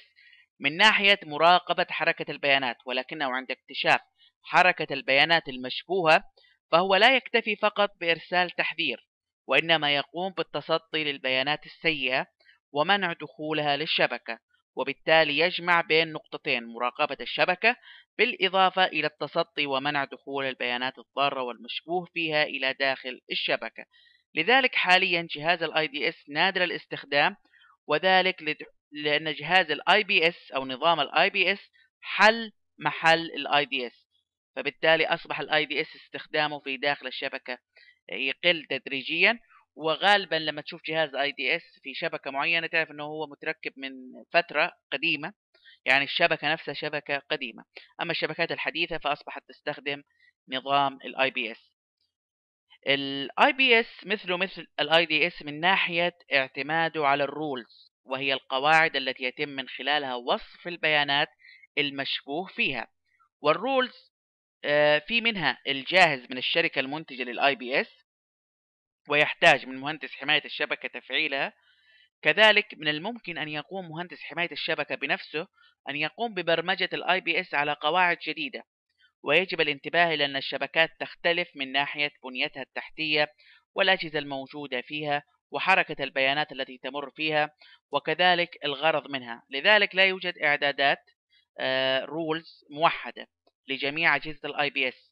من 0.59 0.77
ناحية 0.77 1.19
مراقبة 1.23 1.85
حركة 1.89 2.31
البيانات 2.31 2.77
ولكنه 2.85 3.25
عند 3.35 3.51
اكتشاف 3.51 4.01
حركة 4.43 4.87
البيانات 4.91 5.49
المشبوهة 5.49 6.23
فهو 6.71 6.95
لا 6.95 7.15
يكتفي 7.15 7.55
فقط 7.55 7.89
بإرسال 7.99 8.49
تحذير 8.51 9.07
وإنما 9.47 9.95
يقوم 9.95 10.33
بالتصدي 10.37 11.03
للبيانات 11.03 11.65
السيئة 11.65 12.27
ومنع 12.71 13.13
دخولها 13.13 13.77
للشبكة 13.77 14.39
وبالتالي 14.75 15.37
يجمع 15.37 15.81
بين 15.81 16.11
نقطتين 16.11 16.63
مراقبة 16.63 17.17
الشبكة 17.21 17.75
بالإضافة 18.17 18.85
إلى 18.85 19.07
التصدي 19.07 19.65
ومنع 19.65 20.05
دخول 20.05 20.45
البيانات 20.45 20.93
الضارة 20.99 21.43
والمشبوه 21.43 22.05
فيها 22.13 22.43
إلى 22.43 22.73
داخل 22.73 23.19
الشبكة. 23.31 23.85
لذلك 24.35 24.75
حاليا 24.75 25.27
جهاز 25.35 25.63
ال 25.63 25.87
IDS 25.87 26.29
نادر 26.29 26.63
الاستخدام 26.63 27.35
وذلك 27.87 28.57
لأن 28.91 29.33
جهاز 29.33 29.71
ال 29.71 30.03
IPS 30.03 30.51
أو 30.55 30.65
نظام 30.65 30.99
ال 30.99 31.29
IPS 31.29 31.59
حل 32.01 32.51
محل 32.79 33.19
ال 33.19 33.65
IDS 33.65 34.00
فبالتالي 34.55 35.05
أصبح 35.05 35.39
ال 35.39 35.65
IDS 35.65 35.95
استخدامه 35.95 36.59
في 36.59 36.77
داخل 36.77 37.07
الشبكة 37.07 37.57
يقل 38.09 38.65
تدريجيا 38.69 39.39
وغالبا 39.75 40.35
لما 40.35 40.61
تشوف 40.61 40.81
جهاز 40.85 41.15
IDS 41.15 41.79
في 41.83 41.93
شبكة 41.93 42.31
معينة 42.31 42.67
تعرف 42.67 42.91
إنه 42.91 43.03
هو 43.03 43.27
متركب 43.27 43.73
من 43.77 43.91
فترة 44.33 44.71
قديمة 44.91 45.33
يعني 45.85 46.03
الشبكة 46.03 46.51
نفسها 46.51 46.73
شبكة 46.73 47.17
قديمة. 47.17 47.63
أما 48.01 48.11
الشبكات 48.11 48.51
الحديثة 48.51 48.97
فأصبحت 48.97 49.43
تستخدم 49.47 50.03
نظام 50.49 50.97
ال 51.05 51.31
IPS 51.31 51.71
ال 52.87 53.53
IPS 53.53 54.05
مثله 54.05 54.37
مثل 54.37 54.67
ال 54.79 55.05
IDS 55.05 55.41
من 55.43 55.59
ناحية 55.59 56.13
اعتماده 56.33 57.07
على 57.07 57.23
ال 57.23 57.35
rules 57.35 57.91
وهي 58.05 58.33
القواعد 58.33 58.95
التي 58.95 59.23
يتم 59.23 59.49
من 59.49 59.67
خلالها 59.67 60.15
وصف 60.15 60.67
البيانات 60.67 61.27
المشبوه 61.77 62.47
فيها. 62.47 62.87
وال 63.41 63.61
rules 63.61 64.10
في 65.07 65.21
منها 65.21 65.57
الجاهز 65.67 66.27
من 66.29 66.37
الشركة 66.37 66.79
المنتجة 66.79 67.23
لل 67.23 67.55
IPS 67.55 68.01
ويحتاج 69.09 69.65
من 69.65 69.75
مهندس 69.75 70.11
حماية 70.11 70.45
الشبكة 70.45 70.99
تفعيلها. 70.99 71.53
كذلك 72.21 72.65
من 72.77 72.87
الممكن 72.87 73.37
أن 73.37 73.49
يقوم 73.49 73.89
مهندس 73.89 74.21
حماية 74.21 74.51
الشبكة 74.51 74.95
بنفسه 74.95 75.47
أن 75.89 75.95
يقوم 75.95 76.33
ببرمجة 76.33 76.89
ال 76.93 77.21
IPS 77.21 77.53
على 77.53 77.73
قواعد 77.73 78.17
جديدة 78.27 78.63
ويجب 79.23 79.61
الانتباه 79.61 80.13
إلى 80.13 80.25
أن 80.25 80.35
الشبكات 80.35 80.89
تختلف 80.99 81.49
من 81.55 81.71
ناحية 81.71 82.11
بنيتها 82.23 82.61
التحتية 82.61 83.27
والأجهزة 83.75 84.19
الموجودة 84.19 84.81
فيها 84.81 85.23
وحركة 85.51 86.03
البيانات 86.03 86.51
التي 86.51 86.77
تمر 86.77 87.11
فيها 87.11 87.49
وكذلك 87.91 88.57
الغرض 88.65 89.09
منها. 89.09 89.43
لذلك 89.49 89.95
لا 89.95 90.05
يوجد 90.05 90.37
إعدادات 90.37 90.99
rules 92.03 92.65
آه، 92.71 92.75
موحدة. 92.75 93.27
لجميع 93.67 94.15
أجهزة 94.15 94.49
ال 94.49 94.69
IPS 94.69 95.11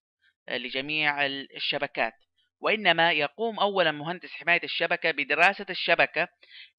لجميع 0.49 1.25
الشبكات. 1.25 2.13
وإنما 2.61 3.11
يقوم 3.11 3.59
أولا 3.59 3.91
مهندس 3.91 4.31
حماية 4.31 4.63
الشبكة 4.63 5.11
بدراسة 5.11 5.65
الشبكة 5.69 6.27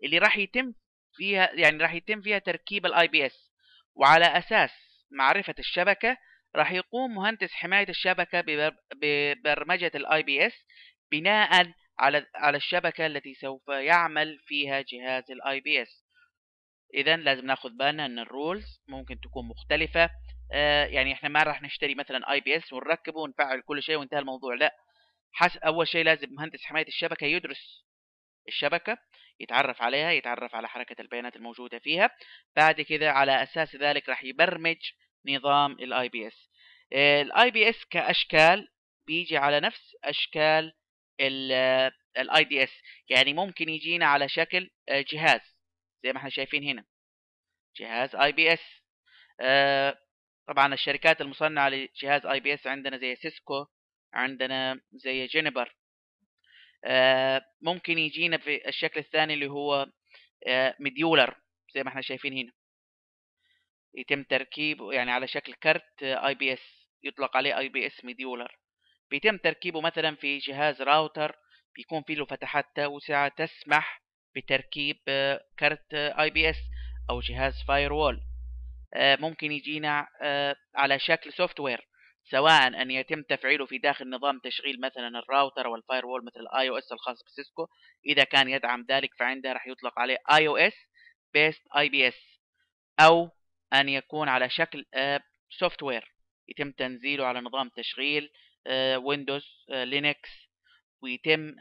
اللي 0.04 0.18
راح 0.18 0.38
يتم 0.38 0.74
فيها 1.16 1.50
يعني 1.54 1.78
راح 1.82 1.94
يتم 1.94 2.20
فيها 2.20 2.38
تركيب 2.38 2.86
ال 2.86 3.08
IPS 3.08 3.52
وعلى 3.94 4.24
أساس 4.24 4.70
معرفة 5.10 5.54
الشبكة 5.58 6.16
راح 6.56 6.72
يقوم 6.72 7.14
مهندس 7.14 7.52
حماية 7.52 7.88
الشبكة 7.88 8.44
ببرمجة 8.94 9.90
ال 9.94 10.22
IPS 10.22 10.52
بناء 11.12 11.72
على 11.98 12.26
على 12.34 12.56
الشبكة 12.56 13.06
التي 13.06 13.34
سوف 13.34 13.68
يعمل 13.68 14.38
فيها 14.46 14.80
جهاز 14.80 15.30
ال 15.30 15.60
IPS 15.60 16.04
اذا 16.94 17.16
لازم 17.16 17.46
ناخذ 17.46 17.70
بالنا 17.70 18.06
إن 18.06 18.18
ال 18.18 18.29
rules 18.29 18.82
ممكن 18.88 19.20
تكون 19.20 19.48
مختلفة 19.48 20.10
آه، 20.52 20.86
يعني 20.86 21.12
إحنا 21.12 21.28
ما 21.28 21.42
راح 21.42 21.62
نشتري 21.62 21.94
مثلا 21.94 22.32
IPS 22.32 22.72
ونركبه 22.72 23.20
ونفعل 23.20 23.60
كل 23.60 23.82
شيء 23.82 23.96
وانتهى 23.96 24.18
الموضوع. 24.18 24.54
لا 24.54 24.76
حس 25.32 25.56
أول 25.56 25.88
شيء 25.88 26.04
لازم 26.04 26.28
مهندس 26.30 26.64
حماية 26.64 26.86
الشبكة 26.86 27.24
يدرس 27.26 27.84
الشبكة 28.48 28.98
يتعرف 29.40 29.82
عليها 29.82 30.10
يتعرف 30.12 30.54
على 30.54 30.68
حركة 30.68 31.00
البيانات 31.00 31.36
الموجودة 31.36 31.78
فيها. 31.78 32.10
بعد 32.56 32.80
كذا 32.80 33.10
على 33.10 33.42
أساس 33.42 33.76
ذلك 33.76 34.08
راح 34.08 34.24
يبرمج 34.24 34.78
نظام 35.26 35.72
ال 35.72 36.08
IPS 36.08 36.50
ال 36.92 37.50
IPS 37.50 37.84
كأشكال 37.90 38.68
بيجي 39.06 39.36
على 39.36 39.60
نفس 39.60 39.96
أشكال 40.04 40.72
ال 41.20 42.44
IDS 42.44 42.70
يعني 43.08 43.34
ممكن 43.34 43.68
يجينا 43.68 44.06
على 44.06 44.28
شكل 44.28 44.70
آه، 44.88 45.04
جهاز 45.12 45.40
زي 46.04 46.12
ما 46.12 46.18
إحنا 46.18 46.30
شايفين 46.30 46.64
هنا. 46.64 46.84
جهاز 47.76 48.16
IPS 48.16 48.60
طبعا 50.50 50.74
الشركات 50.74 51.20
المصنعة 51.20 51.68
لجهاز 51.68 52.26
IPS 52.26 52.66
عندنا 52.66 52.98
زي 52.98 53.16
Cisco 53.16 53.66
عندنا 54.14 54.80
زي 54.92 55.26
Juniper. 55.26 55.76
آه، 56.84 57.42
ممكن 57.60 57.98
يجينا 57.98 58.38
في 58.38 58.68
الشكل 58.68 59.00
الثاني 59.00 59.34
اللي 59.34 59.46
هو 59.46 59.86
modular 60.80 61.28
آه، 61.28 61.36
زي 61.74 61.82
ما 61.82 61.88
إحنا 61.88 62.00
شايفين 62.00 62.32
هنا. 62.32 62.52
يتم 63.94 64.22
تركيبه 64.22 64.92
يعني 64.92 65.10
على 65.10 65.28
شكل 65.28 65.54
كرت 65.54 66.02
آي 66.02 66.34
بي 66.34 66.52
إس 66.52 66.88
يطلق 67.02 67.36
عليه 67.36 67.58
آي 67.58 67.68
بي 67.68 67.86
إس 67.86 68.04
مديولر 68.04 68.58
بيتم 69.10 69.36
تركيبه 69.36 69.80
مثلا 69.80 70.16
في 70.16 70.38
جهاز 70.38 70.82
راوتر 70.82 71.36
بيكون 71.76 72.02
فيه 72.02 72.14
له 72.14 72.24
فتحات 72.24 72.66
توسعة 72.76 73.28
تسمح 73.28 74.02
بتركيب 74.36 74.96
آه، 75.08 75.40
كارت 75.56 75.94
IPS 75.94 76.60
أو 77.10 77.20
جهاز 77.20 77.62
firewall. 77.68 78.29
ممكن 78.96 79.52
يجينا 79.52 80.06
آه، 80.22 80.56
على 80.74 80.98
شكل 80.98 81.32
software 81.32 81.88
سواء 82.24 82.66
أن 82.82 82.90
يتم 82.90 83.22
تفعيله 83.22 83.66
في 83.66 83.78
داخل 83.78 84.10
نظام 84.10 84.38
تشغيل 84.38 84.80
مثلا 84.80 85.18
الراوتر 85.18 85.66
أو 85.66 85.76
ال 85.76 86.06
firewall 86.06 86.24
مثل 86.24 86.40
ال 86.40 86.68
IOS 86.68 86.92
الخاص 86.92 87.24
ب 87.24 87.30
Cisco. 87.30 87.66
إذا 88.06 88.24
كان 88.24 88.48
يدعم 88.48 88.86
ذلك 88.90 89.10
فعنده 89.18 89.52
راح 89.52 89.66
يطلق 89.66 89.98
عليه 89.98 90.16
اي 90.32 90.48
أو 90.48 90.56
اس 90.56 90.74
بيست 91.34 91.62
اي 91.76 91.88
بي 91.88 92.08
اس 92.08 92.40
أو 93.00 93.30
أن 93.74 93.88
يكون 93.88 94.28
على 94.28 94.50
شكل 94.50 94.86
software 95.58 96.14
يتم 96.48 96.70
تنزيله 96.72 97.26
على 97.26 97.40
نظام 97.40 97.68
تشغيل 97.68 98.30
Windows 98.96 99.46
Linux 99.68 100.30
ويتم 101.02 101.54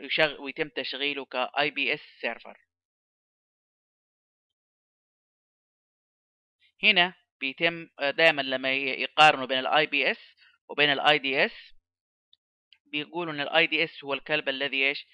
يشغل 0.00 0.40
ويتم 0.40 0.68
تشغيله 0.68 1.24
ك 1.24 1.70
IPS 1.70 2.00
server 2.20 2.58
هنا 6.82 7.14
بيتم 7.40 7.88
دائما 8.00 8.42
لما 8.42 8.72
يقارنوا 8.72 9.46
بين 9.46 9.58
ال 9.58 9.86
IPS 9.86 10.18
وبين 10.68 10.92
ال 10.92 11.18
IDS 11.18 11.52
بيقولوا 12.86 13.32
إن 13.32 13.40
ال 13.40 13.66
IDS 13.66 14.04
هو 14.04 14.14
الكلب 14.14 14.48
الذي 14.48 14.88
إيش؟ 14.88 15.06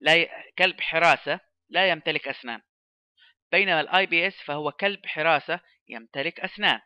لا 0.00 0.14
ي... 0.14 0.28
كلب 0.58 0.80
حراسة 0.80 1.40
لا 1.68 1.88
يمتلك 1.88 2.28
أسنان. 2.28 2.60
بينما 3.52 3.80
ال 3.80 4.06
IPS 4.06 4.36
فهو 4.42 4.72
كلب 4.72 5.06
حراسة 5.06 5.60
يمتلك 5.88 6.40
أسنان. 6.40 6.80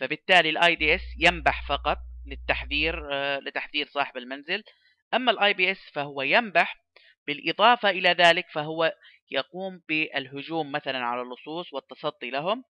فبالتالي 0.00 0.50
ال 0.50 0.74
IDS 0.74 1.02
ينبح 1.18 1.68
فقط 1.68 1.98
للتحذير 2.26 3.08
لتحذير 3.38 3.86
صاحب 3.86 4.16
المنزل. 4.16 4.64
أما 5.14 5.32
ال 5.32 5.54
IPS 5.54 5.90
فهو 5.94 6.22
ينبح 6.22 6.76
بالإضافة 7.26 7.90
إلى 7.90 8.08
ذلك 8.08 8.50
فهو 8.50 8.92
يقوم 9.30 9.82
بالهجوم 9.88 10.72
مثلا 10.72 10.98
على 10.98 11.22
اللصوص 11.22 11.72
والتصدي 11.72 12.30
لهم. 12.30 12.64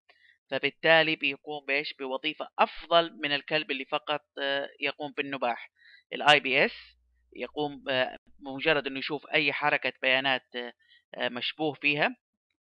فبالتالي 0.51 1.15
بيقوم 1.15 1.65
بإيش؟ 1.65 1.93
بوظيفة 1.93 2.47
أفضل 2.59 3.17
من 3.21 3.31
الكلب 3.31 3.71
اللي 3.71 3.85
فقط 3.85 4.25
يقوم 4.79 5.11
بالنباح. 5.17 5.71
ال 6.13 6.39
IPS 6.39 6.97
يقوم 7.35 7.83
بمجرد 8.39 8.87
إنه 8.87 8.99
يشوف 8.99 9.27
أي 9.33 9.53
حركة 9.53 9.93
بيانات 10.01 10.47
مشبوه 11.17 11.73
فيها 11.73 12.15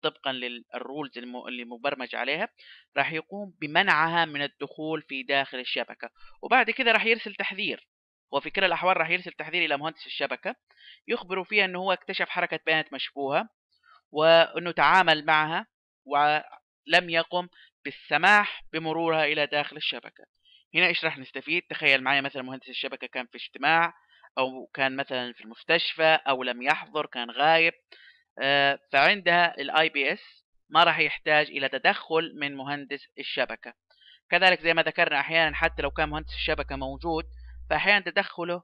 طبقا 0.02 0.32
لل 0.32 0.56
rules 0.56 1.18
اللي 1.18 1.66
مبرمج 1.66 2.16
عليها 2.16 2.50
راح 2.98 3.12
يقوم 3.12 3.54
بمنعها 3.62 4.26
من 4.26 4.42
الدخول 4.42 5.02
في 5.02 5.24
داخل 5.24 5.60
الشبكة. 5.60 6.10
وبعد 6.42 6.72
كده 6.72 6.92
راح 6.92 7.06
يرسل 7.06 7.36
تحذير. 7.36 7.88
وفي 8.32 8.50
كلا 8.50 8.66
الأحوال 8.66 8.98
راح 8.98 9.10
يرسل 9.10 9.32
تحذير 9.32 9.66
إلى 9.66 9.78
مهندس 9.78 10.06
الشبكة 10.06 10.56
يخبروا 11.08 11.44
فيها 11.44 11.66
أنه 11.66 11.80
هو 11.80 11.94
اكتشف 11.94 12.30
حركة 12.30 12.60
بيانات 12.66 12.94
مشبوهة 12.94 13.50
وأنه 14.12 14.72
تعامل 14.72 15.26
معها 15.26 15.68
ولم 16.90 17.10
يقم 17.10 17.48
بالسماح 17.86 18.64
بمرورها 18.74 19.26
إلى 19.26 19.46
داخل 19.46 19.78
الشبكة. 19.78 20.24
هنا 20.76 20.88
إيش 20.88 21.06
راح 21.06 21.18
نستفيد؟ 21.18 21.64
تخيل 21.70 22.04
معي 22.04 22.22
مثلا 22.22 22.42
مهندس 22.42 22.70
الشبكة 22.70 23.08
كان 23.08 23.26
في 23.26 23.38
اجتماع 23.38 23.94
أو 24.38 24.70
كان 24.74 24.96
مثلا 24.96 25.34
في 25.34 25.42
المستشفى 25.42 26.20
أو 26.28 26.44
لم 26.44 26.62
يحضر 26.62 27.06
كان 27.06 27.32
غايب 27.32 27.74
آه، 28.42 28.80
فعندها 28.92 29.58
ال 29.58 29.90
IPS 29.90 30.46
ما 30.70 30.84
راح 30.84 31.00
يحتاج 31.00 31.48
إلى 31.48 31.70
تدخل 31.70 32.34
من 32.36 32.56
مهندس 32.56 33.08
الشبكة. 33.20 33.74
كذلك 34.32 34.62
زي 34.62 34.74
ما 34.74 34.82
ذكرنا 34.84 35.20
أحيانا 35.20 35.56
حتى 35.56 35.82
لو 35.82 35.92
كان 35.92 36.10
مهندس 36.10 36.34
الشبكة 36.34 36.76
موجود 36.76 37.26
فأحيانا 37.70 38.12
تدخله 38.12 38.64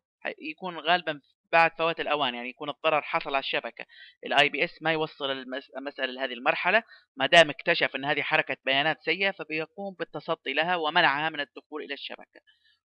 يكون 0.52 0.80
غالبا 0.80 1.22
بعد 1.56 1.72
فوات 1.78 2.00
الأوان 2.00 2.36
يعني 2.36 2.50
يكون 2.50 2.70
الضرر 2.70 3.02
حصل 3.02 3.30
على 3.30 3.40
الشبكة. 3.40 3.86
ال 4.26 4.50
IPS 4.50 4.82
ما 4.82 4.92
يوصل 4.92 5.32
المساله 5.78 6.14
لهذه 6.14 6.34
المرحلة 6.34 6.84
ما 7.18 7.26
دام 7.26 7.50
اكتشف 7.50 7.96
إن 7.96 8.06
هذه 8.06 8.22
حركة 8.22 8.58
بيانات 8.66 8.98
سيئة 9.02 9.32
فبيقوم 9.32 9.96
بالتصدي 10.00 10.54
لها 10.54 10.76
ومنعها 10.76 11.30
من 11.30 11.40
الدخول 11.40 11.84
إلى 11.84 11.94
الشبكة. 11.94 12.42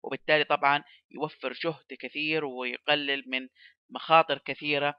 وبالتالي 0.02 0.44
طبعا 0.44 0.84
يوفر 1.10 1.52
جهد 1.52 1.86
كثير 2.00 2.44
ويقلل 2.44 3.24
من 3.26 3.48
مخاطر 3.90 4.38
كثيرة 4.38 4.94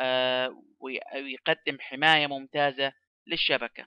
آه، 0.00 0.62
ويقدم 0.80 1.78
حماية 1.80 2.26
ممتازة 2.26 2.92
للشبكة. 3.26 3.86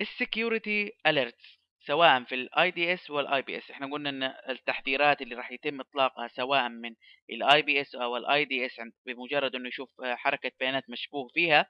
ال 0.00 0.10
security 0.10 0.92
alerts 1.06 1.61
سواء 1.86 2.24
في 2.24 2.34
ال 2.34 2.70
IDS 2.70 3.10
وال 3.10 3.42
IPS 3.42 3.70
إحنا 3.70 3.92
قلنا 3.92 4.10
إن 4.10 4.22
التحذيرات 4.48 5.22
اللي 5.22 5.34
راح 5.34 5.52
يتم 5.52 5.80
إطلاقها 5.80 6.28
سواء 6.28 6.68
من 6.68 6.94
ال 7.30 7.62
IPS 7.62 7.94
أو 7.94 8.16
ال 8.16 8.44
IDS 8.44 8.80
بمجرد 9.06 9.54
إنه 9.54 9.68
يشوف 9.68 9.90
حركة 10.02 10.52
بيانات 10.60 10.90
مشبوه 10.90 11.28
فيها 11.34 11.66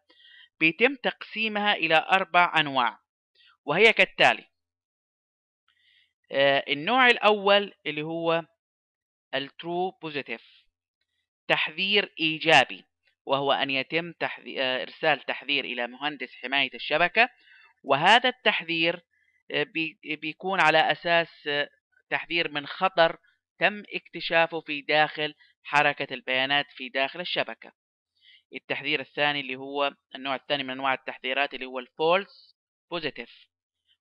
بيتم 0.61 0.95
تقسيمها 0.95 1.75
إلى 1.75 2.07
أربع 2.13 2.61
أنواع 2.61 2.99
وهي 3.65 3.93
كالتالي 3.93 4.45
آه، 6.33 6.65
النوع 6.69 7.07
الأول 7.07 7.75
اللي 7.87 8.03
هو 8.03 8.45
ال 9.35 9.46
true 9.46 9.91
positive 9.91 10.43
تحذير 11.49 12.13
إيجابي 12.21 12.85
وهو 13.27 13.53
أن 13.53 13.71
يتم 13.71 14.13
تحذير 14.13 14.63
آه، 14.63 14.83
إرسال 14.83 15.21
تحذير 15.21 15.65
إلى 15.65 15.87
مهندس 15.87 16.35
حماية 16.35 16.71
الشبكة 16.75 17.29
وهذا 17.85 18.29
التحذير 18.29 19.03
بيكون 20.05 20.61
على 20.61 20.93
أساس 20.93 21.49
تحذير 22.11 22.51
من 22.51 22.67
خطر 22.67 23.19
تم 23.59 23.83
اكتشافه 23.95 24.61
في 24.61 24.81
داخل 24.81 25.35
حركة 25.63 26.15
البيانات 26.15 26.67
في 26.77 26.89
داخل 26.89 27.21
الشبكة. 27.21 27.73
التحذير 28.55 29.01
الثاني 29.01 29.41
اللي 29.41 29.57
هو 29.57 29.93
النوع 30.15 30.35
الثاني 30.35 30.63
من 30.63 30.71
أنواع 30.71 30.95
التحذيرات 30.95 31.55
اللي 31.55 31.67
هو 31.67 31.79
ال 31.79 31.92
false 31.92 32.57
positive 32.91 33.31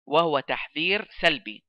وهو 0.06 0.40
تحذير 0.40 1.08
سلبي. 1.22 1.64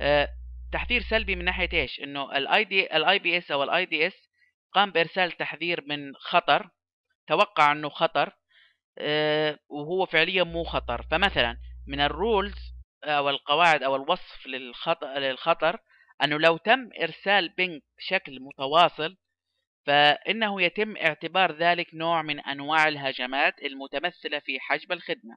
أه 0.00 0.28
تحذير 0.72 1.02
سلبي 1.02 1.36
من 1.36 1.44
ناحية 1.44 1.68
إيش؟ 1.72 2.00
إنه 2.00 2.36
ال 2.36 2.64
ID 2.64 2.96
ال 2.96 3.18
IPS 3.18 3.50
أو 3.50 3.62
ال 3.62 3.86
IDS 3.86 4.28
قام 4.72 4.90
بإرسال 4.90 5.32
تحذير 5.32 5.84
من 5.86 6.14
خطر 6.16 6.70
توقع 7.26 7.72
إنه 7.72 7.88
خطر 7.88 8.32
أه 8.98 9.58
وهو 9.68 10.06
فعليا 10.06 10.42
مو 10.42 10.64
خطر. 10.64 11.02
فمثلا 11.02 11.56
من 11.86 12.00
ال 12.00 12.12
rules 12.12 12.71
أو 13.04 13.30
القواعد 13.30 13.82
أو 13.82 13.96
الوصف 13.96 14.46
للخطر, 14.46 15.18
للخطر 15.18 15.78
أنه 16.24 16.38
لو 16.38 16.56
تم 16.56 16.90
إرسال 17.02 17.48
ping 17.48 17.82
بشكل 17.98 18.40
متواصل 18.40 19.16
فإنه 19.86 20.62
يتم 20.62 20.96
اعتبار 20.96 21.52
ذلك 21.52 21.94
نوع 21.94 22.22
من 22.22 22.40
أنواع 22.40 22.88
الهجمات 22.88 23.62
المتمثلة 23.62 24.38
في 24.38 24.60
حجب 24.60 24.92
الخدمة. 24.92 25.36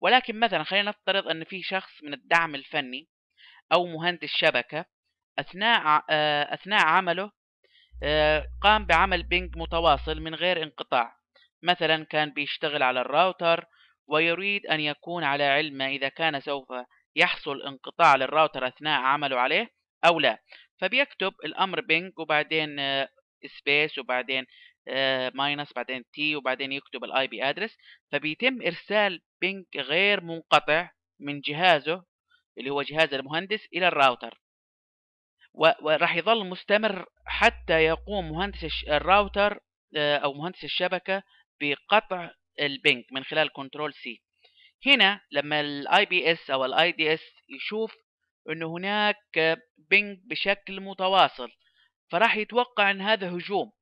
ولكن 0.00 0.40
مثلا 0.40 0.64
خلينا 0.64 0.88
نفترض 0.88 1.28
أن 1.28 1.44
في 1.44 1.62
شخص 1.62 2.02
من 2.02 2.14
الدعم 2.14 2.54
الفني 2.54 3.08
أو 3.72 3.86
مهندس 3.86 4.28
شبكة 4.28 4.84
أثناء 5.38 6.04
آه، 6.10 6.54
أثناء 6.54 6.86
عمله 6.86 7.30
آه، 8.02 8.46
قام 8.60 8.86
بعمل 8.86 9.22
ping 9.22 9.56
متواصل 9.56 10.20
من 10.20 10.34
غير 10.34 10.62
انقطاع. 10.62 11.16
مثلا 11.62 12.04
كان 12.04 12.30
بيشتغل 12.30 12.82
على 12.82 13.00
الراوتر 13.00 13.64
ويريد 14.08 14.66
أن 14.66 14.80
يكون 14.80 15.24
على 15.24 15.44
علم 15.44 15.82
إذا 15.82 16.08
كان 16.08 16.40
سوف 16.40 16.72
يحصل 17.16 17.62
انقطاع 17.62 18.16
للراوتر 18.16 18.66
أثناء 18.66 19.00
عمله 19.00 19.40
عليه 19.40 19.68
أو 20.04 20.20
لا. 20.20 20.38
فبيكتب 20.80 21.32
الأمر 21.44 21.80
ping 21.80 22.18
وبعدين 22.18 22.76
space 23.58 23.98
آه، 23.98 24.00
وبعدين 24.00 24.46
minus 25.34 25.68
آه، 25.68 25.74
بعدين 25.76 26.04
t 26.12 26.36
وبعدين 26.36 26.72
يكتب 26.72 27.04
ال 27.04 27.26
IP 27.26 27.44
address 27.44 27.76
فبيتم 28.12 28.62
إرسال 28.62 29.22
ping 29.40 29.64
غير 29.76 30.20
منقطع 30.20 30.90
من 31.20 31.40
جهازه 31.40 32.04
اللي 32.58 32.70
هو 32.70 32.82
جهاز 32.82 33.14
المهندس 33.14 33.66
إلى 33.74 33.88
الراوتر. 33.88 34.40
وراح 35.54 36.16
يظل 36.16 36.46
مستمر 36.46 37.06
حتى 37.26 37.84
يقوم 37.84 38.32
مهندس 38.32 38.84
الراوتر 38.88 39.60
آه، 39.96 40.16
أو 40.16 40.32
مهندس 40.34 40.64
الشبكة 40.64 41.22
بقطع 41.60 42.30
ال 42.60 42.69
ping 42.69 43.04
من 43.12 43.24
خلال 43.24 43.52
control 43.52 43.94
C 43.94 44.22
هنا 44.86 45.20
لما 45.30 45.60
ال 45.60 46.06
IPS 46.06 46.50
أو 46.50 46.64
ال 46.64 46.92
IDS 46.92 47.22
يشوف 47.48 47.94
إنه 48.50 48.76
هناك 48.76 49.58
ping 49.90 50.18
بشكل 50.24 50.80
متواصل 50.80 51.50
فراح 52.10 52.36
يتوقع 52.36 52.90
إن 52.90 53.00
هذا 53.00 53.30
هجوم. 53.30 53.72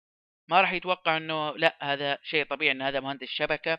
ما 0.48 0.60
راح 0.60 0.72
يتوقع 0.72 1.16
إنه 1.16 1.56
لا 1.56 1.76
هذا 1.82 2.18
شيء 2.22 2.44
طبيعي 2.44 2.72
إن 2.72 2.82
هذا 2.82 3.00
مهندس 3.00 3.28
شبكة 3.28 3.78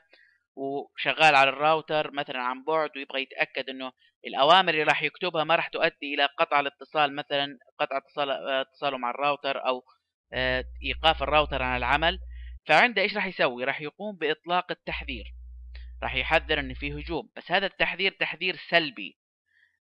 وشغال 0.56 1.36
على 1.36 1.50
الراوتر 1.50 2.12
مثلا 2.12 2.40
عن 2.40 2.64
بعد 2.64 2.90
ويبغى 2.96 3.22
يتأكد 3.22 3.70
إنه 3.70 3.92
الأوامر 4.28 4.70
اللي 4.70 4.84
راح 4.84 5.04
يكتبها 5.04 5.44
ما 5.44 5.56
راح 5.56 5.68
تؤدي 5.68 6.14
إلى 6.14 6.26
قطع 6.40 6.60
الاتصال 6.60 7.16
مثلا 7.16 7.58
قطع 7.80 7.98
اتصال 7.98 8.32
اتصاله 8.32 8.98
مع 8.98 9.10
الراوتر 9.10 9.68
أو 9.68 9.84
آه، 10.34 10.64
إيقاف 10.84 11.24
الراوتر 11.24 11.64
عن 11.64 11.78
العمل. 11.78 12.20
فعنده 12.66 13.02
إيش 13.02 13.16
راح 13.16 13.26
يسوي؟ 13.26 13.64
راح 13.64 13.82
يقوم 13.82 14.18
بإطلاق 14.18 14.72
التحذير. 14.72 15.26
راح 16.04 16.16
يحذر 16.16 16.60
ان 16.60 16.74
في 16.74 16.94
هجوم. 16.94 17.30
بس 17.36 17.52
هذا 17.52 17.66
التحذير 17.66 18.12
تحذير 18.12 18.56
سلبي 18.70 19.18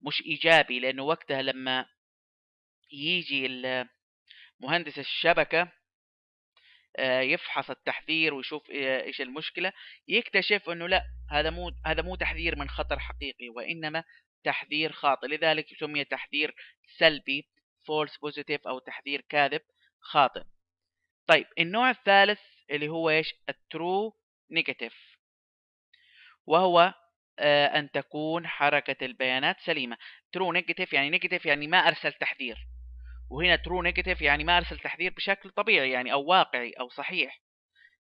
مش 0.02 0.22
إيجابي 0.22 0.80
لأنه 0.80 1.04
وقتها 1.04 1.42
لما 1.42 1.86
يجي 2.92 3.48
مهندس 4.60 5.00
الشبكة 5.00 5.72
آه، 7.00 7.22
يفحص 7.22 7.70
التحذير 7.70 8.34
ويشوف 8.34 8.70
إيش 8.70 9.22
المشكلة 9.22 9.74
يكتشف 10.08 10.70
إنه 10.70 10.88
لا 10.88 11.04
هذا 11.32 11.50
مو 11.50 11.72
هذا 11.86 12.02
مو 12.02 12.16
تحذير 12.16 12.56
من 12.56 12.70
خطر 12.70 13.00
حقيقي 13.00 13.50
وإنما 13.50 14.04
تحذير 14.44 14.92
خاطئ. 14.92 15.28
لذلك 15.28 15.66
سمي 15.80 16.06
تحذير 16.06 16.56
سلبي 16.98 17.48
false 17.88 18.18
positive 18.18 18.68
أو 18.68 18.80
تحذير 18.80 19.22
كاذب 19.22 19.62
خاطئ. 20.00 20.44
طيب 21.28 21.46
النوع 21.60 21.90
الثالث 21.90 22.40
اللي 22.72 22.90
هو 22.90 23.10
إيش؟ 23.10 23.34
ال 23.50 23.63
true 23.63 24.14
negative 24.52 25.18
وهو 26.46 26.94
آه، 27.40 27.66
أن 27.66 27.92
تكون 27.92 28.48
حركة 28.48 29.06
البيانات 29.06 29.56
سليمة. 29.60 29.98
true 30.32 30.52
negative 30.52 30.94
يعني 30.94 31.10
negative 31.10 31.46
يعني 31.46 31.68
ما 31.68 31.78
أرسل 31.78 32.14
تحذير. 32.14 32.58
وهنا 33.32 33.56
true 33.56 33.82
negative 33.82 34.22
يعني 34.22 34.44
ما 34.44 34.58
أرسل 34.58 34.80
تحذير 34.80 35.14
بشكل 35.14 35.50
طبيعي 35.50 35.92
يعني 35.92 36.14
أو 36.14 36.26
واقعي 36.26 36.72
أو 36.72 36.90
صحيح. 36.90 37.42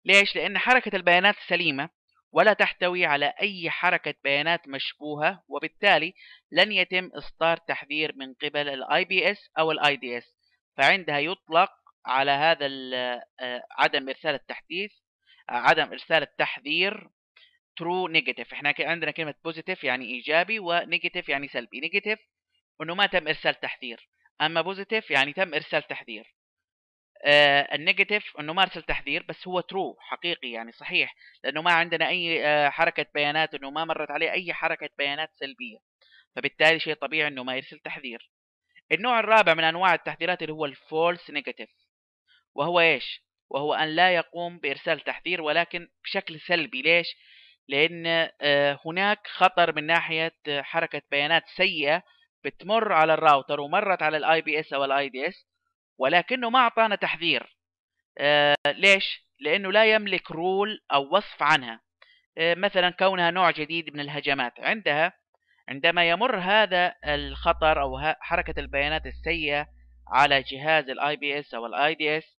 ليش؟ 0.06 0.36
لأن 0.36 0.58
حركة 0.58 0.96
البيانات 0.96 1.36
سليمة 1.48 1.90
ولا 2.32 2.54
تحتوي 2.54 3.06
على 3.06 3.34
أي 3.42 3.70
حركة 3.70 4.14
بيانات 4.24 4.68
مشبوهة 4.68 5.44
وبالتالي 5.48 6.14
لن 6.52 6.72
يتم 6.72 7.10
إصدار 7.18 7.58
تحذير 7.58 8.16
من 8.16 8.34
قبل 8.34 8.70
ال 8.70 9.06
IPS 9.06 9.50
أو 9.60 9.72
ال 9.72 9.96
IDS 9.96 10.36
فعندها 10.78 11.20
يطلق 11.20 11.70
على 12.06 12.32
هذا 12.32 12.68
آه، 13.40 13.64
عدم 13.72 14.10
إرسال 14.10 14.36
التحديث 14.36 14.92
عدم 15.50 15.92
إرسال 15.92 16.24
التحذير 16.24 17.10
true 17.78 18.08
negative 18.08 18.54
إحنا 18.54 18.74
عندنا 18.80 19.12
كلمة 19.12 19.36
positive 19.44 19.84
يعني 19.84 20.06
إيجابي 20.06 20.60
و 20.60 20.68
negative 20.68 21.30
يعني 21.30 21.48
سلبي. 21.48 21.80
negative 21.80 22.20
إنه 22.82 22.96
ما 22.96 23.06
تم 23.06 23.28
إرسال 23.28 23.60
تحذير. 23.60 24.10
أما 24.42 24.62
positive 24.62 25.12
يعني 25.12 25.34
تم 25.34 25.54
إرسال 25.54 25.84
تحذير. 25.84 26.36
آه 27.26 27.76
ال 27.76 27.83
negative 27.83 28.38
إنه 28.40 28.54
ما 28.54 28.64
إرسل 28.64 28.82
تحذير 28.84 29.26
بس 29.30 29.48
هو 29.48 29.60
true 29.62 29.98
حقيقي 30.00 30.52
يعني 30.52 30.72
صحيح 30.72 31.16
لأنه 31.44 31.62
ما 31.62 31.72
عندنا 31.74 32.08
أي 32.10 32.46
آه 32.46 32.70
حركة 32.70 33.06
بيانات 33.14 33.54
إنه 33.54 33.70
ما 33.70 33.86
مرت 33.86 34.12
عليه 34.12 34.32
أي 34.32 34.54
حركة 34.54 34.90
بيانات 34.98 35.30
سلبية. 35.36 35.78
فبالتالي 36.36 36.80
شيء 36.80 36.94
طبيعي 36.96 37.28
إنه 37.28 37.44
ما 37.44 37.56
يرسل 37.56 37.80
تحذير. 37.80 38.32
النوع 38.92 39.20
الرابع 39.20 39.54
من 39.54 39.64
أنواع 39.64 39.94
التحذيرات 39.94 40.42
اللي 40.42 40.54
هو 40.54 40.66
ال 40.66 40.77
false 40.77 41.32
negative 41.32 41.70
وهو 42.56 42.80
إيش؟ 42.80 43.22
وهو 43.50 43.74
أن 43.74 43.88
لا 43.96 44.16
يقوم 44.16 44.60
بإرسال 44.60 45.00
تحذير 45.00 45.42
ولكن 45.42 45.88
بشكل 46.04 46.40
سلبي. 46.40 46.82
ليش؟ 46.82 47.08
لأن 47.68 48.30
آه 48.42 48.80
هناك 48.86 49.28
خطر 49.28 49.76
من 49.76 49.86
ناحية 49.86 50.36
حركة 50.48 51.02
بيانات 51.12 51.44
سيئة 51.58 52.04
بتمر 52.44 52.94
على 52.94 53.14
الراوتر 53.14 53.60
ومرت 53.60 54.02
على 54.02 54.18
ال 54.18 54.42
IPS 54.42 54.74
أو 54.74 54.86
ال 54.86 55.10
IDS 55.10 55.48
ولكنه 55.98 56.50
ما 56.50 56.60
أعطانا 56.60 56.96
تحذير. 56.96 57.58
آه 58.18 58.56
ليش؟ 58.68 59.26
لأنه 59.40 59.72
لا 59.72 59.86
يملك 59.86 60.32
rule 60.32 60.82
أو 60.94 61.16
وصف 61.16 61.44
عنها. 61.44 61.82
آه 62.38 62.54
مثلا 62.56 62.90
كونها 62.90 63.32
نوع 63.32 63.52
جديد 63.52 63.94
من 63.94 64.00
الهجمات. 64.00 64.54
عندها 64.60 65.14
عندما 65.70 66.10
يمر 66.10 66.38
هذا 66.38 66.96
الخطر 67.06 67.82
أو 67.82 68.00
حركة 68.20 68.60
البيانات 68.60 69.06
السيئة 69.06 69.68
على 70.08 70.42
جهاز 70.42 70.90
ال 70.90 71.16
IPS 71.16 71.54
أو 71.54 71.66
ال 71.66 71.96
IDS 71.96 72.35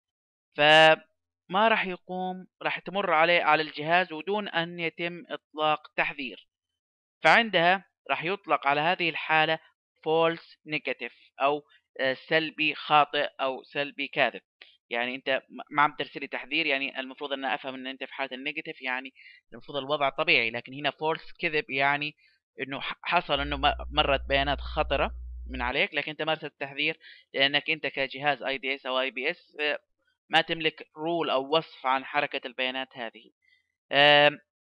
فما 0.56 1.68
راح 1.68 1.86
يقوم 1.86 2.46
راح 2.62 2.78
تمر 2.78 3.10
عليه 3.12 3.42
على 3.42 3.62
الجهاز 3.62 4.12
ودون 4.12 4.48
أن 4.48 4.80
يتم 4.80 5.24
إطلاق 5.28 5.92
تحذير. 5.96 6.48
فعندها 7.24 7.84
راح 8.10 8.24
يطلق 8.24 8.66
على 8.66 8.80
هذه 8.80 9.08
الحالة 9.08 9.58
false 10.04 10.58
negative 10.66 11.12
أو 11.40 11.62
آه، 12.00 12.14
سلبي 12.28 12.74
خاطئ 12.74 13.28
أو 13.40 13.62
سلبي 13.62 14.08
كاذب. 14.08 14.40
يعني 14.90 15.14
أنت 15.14 15.42
ما 15.70 15.82
عم 15.82 15.94
ترسل 15.98 16.20
لي 16.20 16.26
تحذير 16.26 16.66
يعني 16.66 17.00
المفروض 17.00 17.32
أن 17.32 17.44
أفهم 17.44 17.74
إن 17.74 17.86
أنت 17.86 18.04
في 18.04 18.14
حالة 18.14 18.36
ال 18.36 18.41
negative 18.41 18.82
يعني 18.82 19.14
المفروض 19.52 19.78
الوضع 19.78 20.08
طبيعي. 20.08 20.50
لكن 20.50 20.74
هنا 20.74 20.90
false 20.90 21.32
كذب 21.32 21.70
يعني 21.70 22.14
إنه 22.60 22.80
حصل 23.02 23.40
إنه 23.40 23.56
مرت 23.90 24.20
بيانات 24.28 24.60
خطرة 24.60 25.10
من 25.50 25.62
عليك 25.62 25.94
لكن 25.94 26.10
أنت 26.10 26.22
ما 26.22 26.32
أرسلت 26.32 26.54
تحذير 26.60 26.98
لأنك 27.34 27.70
أنت 27.70 27.86
كجهاز 27.86 28.42
IDS 28.42 28.86
أو 28.86 29.00
IPS 29.00 29.56
ما 30.28 30.40
تملك 30.40 30.88
rule 30.96 31.30
أو 31.30 31.56
وصف 31.56 31.86
عن 31.86 32.04
حركة 32.04 32.46
البيانات 32.46 32.88
هذه. 32.96 33.30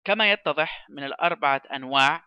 كما 0.05 0.33
يتضح 0.33 0.87
من 0.90 1.05
الأربعة 1.05 1.62
أنواع 1.75 2.25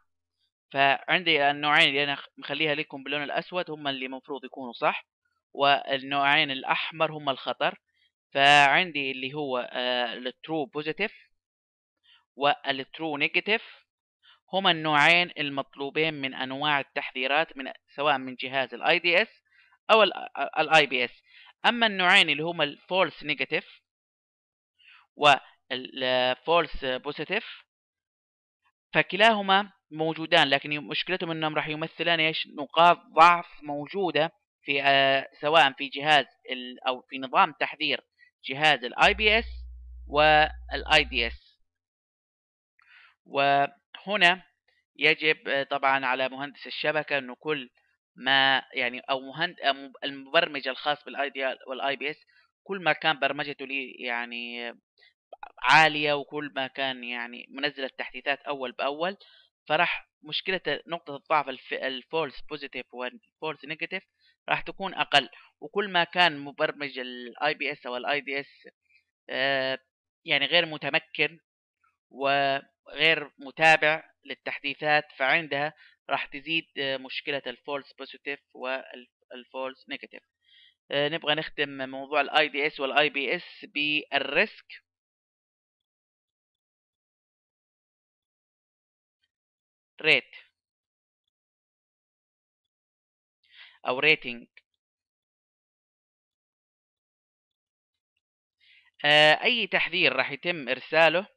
فعندي 0.73 1.49
النوعين 1.51 1.89
اللي 1.89 2.03
أنا 2.03 2.17
مخليها 2.37 2.75
لكم 2.75 3.03
باللون 3.03 3.23
الأسود 3.23 3.71
هم 3.71 3.87
اللي 3.87 4.05
المفروض 4.05 4.45
يكونوا 4.45 4.73
صح 4.73 5.05
والنوعين 5.53 6.51
الأحمر 6.51 7.11
هم 7.11 7.29
الخطر. 7.29 7.79
فعندي 8.33 9.11
اللي 9.11 9.33
هو 9.33 9.69
ال 10.25 10.33
true 10.33 10.65
positive 10.65 11.13
وال 12.35 12.62
true 12.62 13.17
negative 13.17 13.63
هما 14.53 14.71
النوعين 14.71 15.31
المطلوبين 15.37 16.13
من 16.13 16.33
أنواع 16.33 16.79
التحذيرات 16.79 17.57
من 17.57 17.71
سواء 17.95 18.17
من 18.17 18.35
جهاز 18.35 18.73
ال 18.73 18.99
IDS 18.99 19.41
أو 19.91 20.03
ال 20.59 20.85
IPS 20.85 21.21
أما 21.65 21.87
النوعين 21.87 22.29
اللي 22.29 22.43
هما 22.43 22.63
ال 22.63 22.73
false 22.73 23.23
negative 23.23 23.65
وال 25.15 25.64
false 25.64 26.85
positive 26.85 27.45
فكلاهما 28.93 29.71
موجودان 29.91 30.49
لكن 30.49 30.69
مشكلتهم 30.87 31.31
إنهم 31.31 31.55
راح 31.55 31.67
يمثلان 31.67 32.19
إيش؟ 32.19 32.47
نقاط 32.47 32.97
ضعف 33.15 33.63
موجودة 33.63 34.31
في 34.63 34.83
آه 34.83 35.29
سواء 35.41 35.71
في 35.71 35.87
جهاز 35.87 36.25
أو 36.87 37.01
في 37.01 37.17
نظام 37.17 37.53
تحذير 37.59 38.01
جهاز 38.45 38.83
ال 38.83 39.13
IPS 39.13 39.45
وال 40.07 41.03
IDS 41.03 41.61
وهنا 43.25 44.43
يجب 44.95 45.47
آه، 45.47 45.63
طبعا 45.63 46.05
على 46.05 46.29
مهندس 46.29 46.67
الشبكة 46.67 47.17
إنه 47.17 47.35
كل 47.35 47.69
ما 48.17 48.63
يعني 48.73 48.99
أو 48.99 49.19
مهند 49.19 49.55
المبرمج 50.03 50.67
الخاص 50.67 51.03
بال 51.03 51.29
ID 51.29 51.45
وال 51.67 51.95
IPS 51.95 52.17
كل 52.63 52.83
ما 52.83 52.93
كان 52.93 53.19
برمجته 53.19 53.65
لي 53.65 53.91
يعني 53.91 54.73
عالية 55.63 56.13
وكل 56.13 56.51
ما 56.55 56.67
كان 56.67 57.03
يعني 57.03 57.45
منزل 57.49 57.83
التحديثات 57.83 58.39
أول 58.39 58.71
بأول 58.71 59.17
فراح 59.69 60.09
مشكلة 60.23 60.61
نقطة 60.87 61.15
الضعف 61.15 61.49
ال 61.73 61.85
false 61.85 62.41
positive 62.41 62.93
وال 62.93 63.14
false 63.14 63.65
negative 63.65 64.03
راح 64.49 64.61
تكون 64.61 64.93
أقل. 64.93 65.29
وكل 65.61 65.89
ما 65.89 66.03
كان 66.03 66.37
مبرمج 66.39 66.99
ال 66.99 67.53
IPS 67.53 67.85
أو 67.85 67.97
ال 67.97 68.21
IDS 68.21 68.67
يعني 70.25 70.45
غير 70.45 70.65
متمكن 70.65 71.39
وغير 72.09 73.31
متابع 73.39 74.03
للتحديثات 74.25 75.03
فعندها 75.17 75.73
راح 76.09 76.25
تزيد 76.25 76.65
مشكلة 76.77 77.41
ال 77.47 77.55
false 77.55 77.93
positive 77.93 78.39
وال 78.55 78.94
false 78.94 79.89
negative. 79.89 80.23
نبغى 80.91 81.35
نختم 81.35 81.89
موضوع 81.89 82.21
ال 82.21 82.47
IDS 82.49 82.79
وال 82.79 83.09
IPS 83.09 83.65
بال 83.65 83.99
risk. 83.99 84.83
rate. 90.01 90.35
أو 93.87 93.99
rating. 93.99 94.47
آه، 99.05 99.43
أي 99.43 99.67
تحذير 99.67 100.13
راح 100.15 100.31
يتم 100.31 100.69
إرساله 100.69 101.27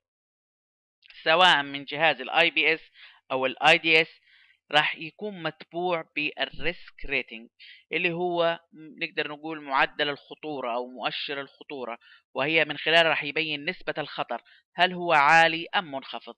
سواء 1.24 1.62
من 1.62 1.84
جهاز 1.84 2.20
ال 2.20 2.50
IPS 2.50 2.80
أو 3.32 3.46
ال 3.46 3.78
IDS 3.78 4.20
راح 4.72 4.96
يكون 4.96 5.42
متبوع 5.42 6.04
بال 6.16 6.45
risk 6.45 7.04
rating 7.06 7.48
اللي 7.92 8.12
هو 8.12 8.60
نقدر 8.72 9.28
نقول 9.28 9.60
معدل 9.60 10.08
الخطورة 10.08 10.74
أو 10.74 10.86
مؤشر 10.86 11.40
الخطورة 11.40 11.98
وهي 12.34 12.64
من 12.64 12.76
خلال 12.76 13.06
راح 13.06 13.24
يبين 13.24 13.64
نسبة 13.64 13.94
الخطر 13.98 14.42
هل 14.74 14.92
هو 14.92 15.12
عالي 15.12 15.66
أم 15.76 15.92
منخفض. 15.92 16.34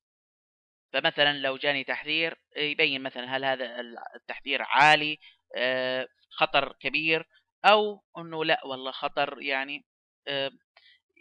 فمثلا 0.93 1.39
لو 1.39 1.57
جاني 1.57 1.85
تحذير 1.85 2.39
يبين 2.57 3.03
مثلا 3.03 3.37
هل 3.37 3.45
هذا 3.45 3.81
التحذير 4.17 4.63
عالي 4.63 5.19
آه، 5.57 6.09
خطر 6.31 6.73
كبير 6.81 7.29
أو 7.65 8.05
إنه 8.19 8.45
لأ 8.45 8.67
والله 8.67 8.91
خطر 8.93 9.43
يعني 9.43 9.85
آه، 10.29 10.51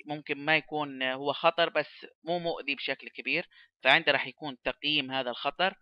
ممكن 0.06 0.38
ما 0.38 0.58
يكون 0.58 1.04
هو 1.04 1.34
خطر 1.34 1.70
بس 1.70 2.06
مو 2.24 2.40
مؤذي 2.40 2.76
بشكل 2.76 3.10
كبير. 3.10 3.50
فعنده 3.84 4.12
راح 4.12 4.28
يكون 4.28 4.58
تقييم 4.64 5.12
هذا 5.12 5.30
الخطر 5.30 5.68
آه، 5.72 5.76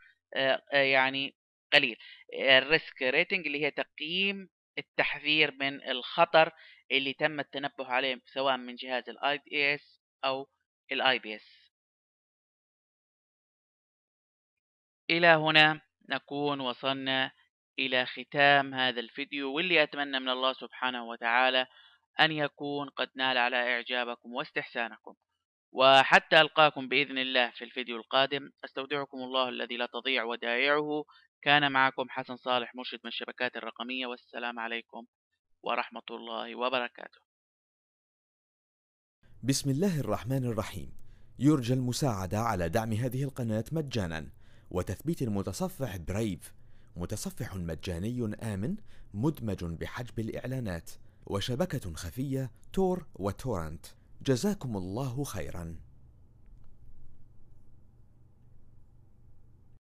يعني 0.73 1.35
قليل. 1.73 1.97
ال 2.33 2.47
risk 2.47 3.01
rating 3.01 3.45
اللي 3.45 3.65
هي 3.65 3.71
تقييم 3.71 4.49
التحذير 4.77 5.51
من 5.51 5.89
الخطر 5.89 6.51
اللي 6.91 7.13
تم 7.13 7.39
التنبه 7.39 7.87
عليه 7.87 8.21
سواء 8.25 8.57
من 8.57 8.75
جهاز 8.75 9.09
ال 9.09 9.37
IDS 9.37 10.01
أو 10.25 10.49
ال 10.91 11.19
IPS 11.19 11.71
إلى 15.09 15.27
هنا 15.27 15.81
نكون 16.09 16.59
وصلنا 16.59 17.31
إلى 17.79 18.05
ختام 18.05 18.73
هذا 18.73 18.99
الفيديو 18.99 19.55
واللي 19.55 19.83
أتمنى 19.83 20.19
من 20.19 20.29
الله 20.29 20.53
سبحانه 20.53 21.03
وتعالى 21.07 21.67
أن 22.19 22.31
يكون 22.31 22.89
قد 22.89 23.09
نال 23.15 23.37
على 23.37 23.55
إعجابكم 23.75 24.33
واستحسانكم. 24.33 25.15
وحتى 25.71 26.41
ألقاكم 26.41 26.87
بإذن 26.87 27.17
الله 27.17 27.51
في 27.51 27.63
الفيديو 27.63 27.97
القادم. 27.97 28.49
أستودعكم 28.65 29.17
الله 29.17 29.49
الذي 29.49 29.77
لا 29.77 29.85
تضيع 29.93 30.23
ودائعه. 30.23 31.05
كان 31.41 31.71
معكم 31.71 32.09
حسن 32.09 32.35
صالح 32.35 32.75
مرشد 32.75 32.99
من 33.03 33.07
الشبكات 33.07 33.55
الرقمية. 33.55 34.05
والسلام 34.07 34.59
عليكم 34.59 35.05
ورحمة 35.63 36.07
الله 36.11 36.55
وبركاته. 36.55 37.19
بسم 39.43 39.69
الله 39.69 39.99
الرحمن 39.99 40.45
الرحيم. 40.45 40.93
يرجى 41.39 41.73
المساعدة 41.73 42.39
على 42.39 42.69
دعم 42.69 42.93
هذه 42.93 43.23
القناة 43.23 43.65
مجانا. 43.71 44.29
وتثبيت 44.71 45.21
المتصفح 45.21 45.97
برايف 45.97 46.53
متصفح 46.95 47.55
مجاني 47.55 48.35
آمن 48.43 48.75
مدمج 49.13 49.63
بحجب 49.63 50.19
الإعلانات. 50.19 50.89
وشبكة 51.25 51.93
خفية 51.93 52.51
تور 52.73 53.07
وتورنت 53.15 53.85
جزاكم 54.21 54.77
الله 54.77 55.23
خيرا. 55.23 55.75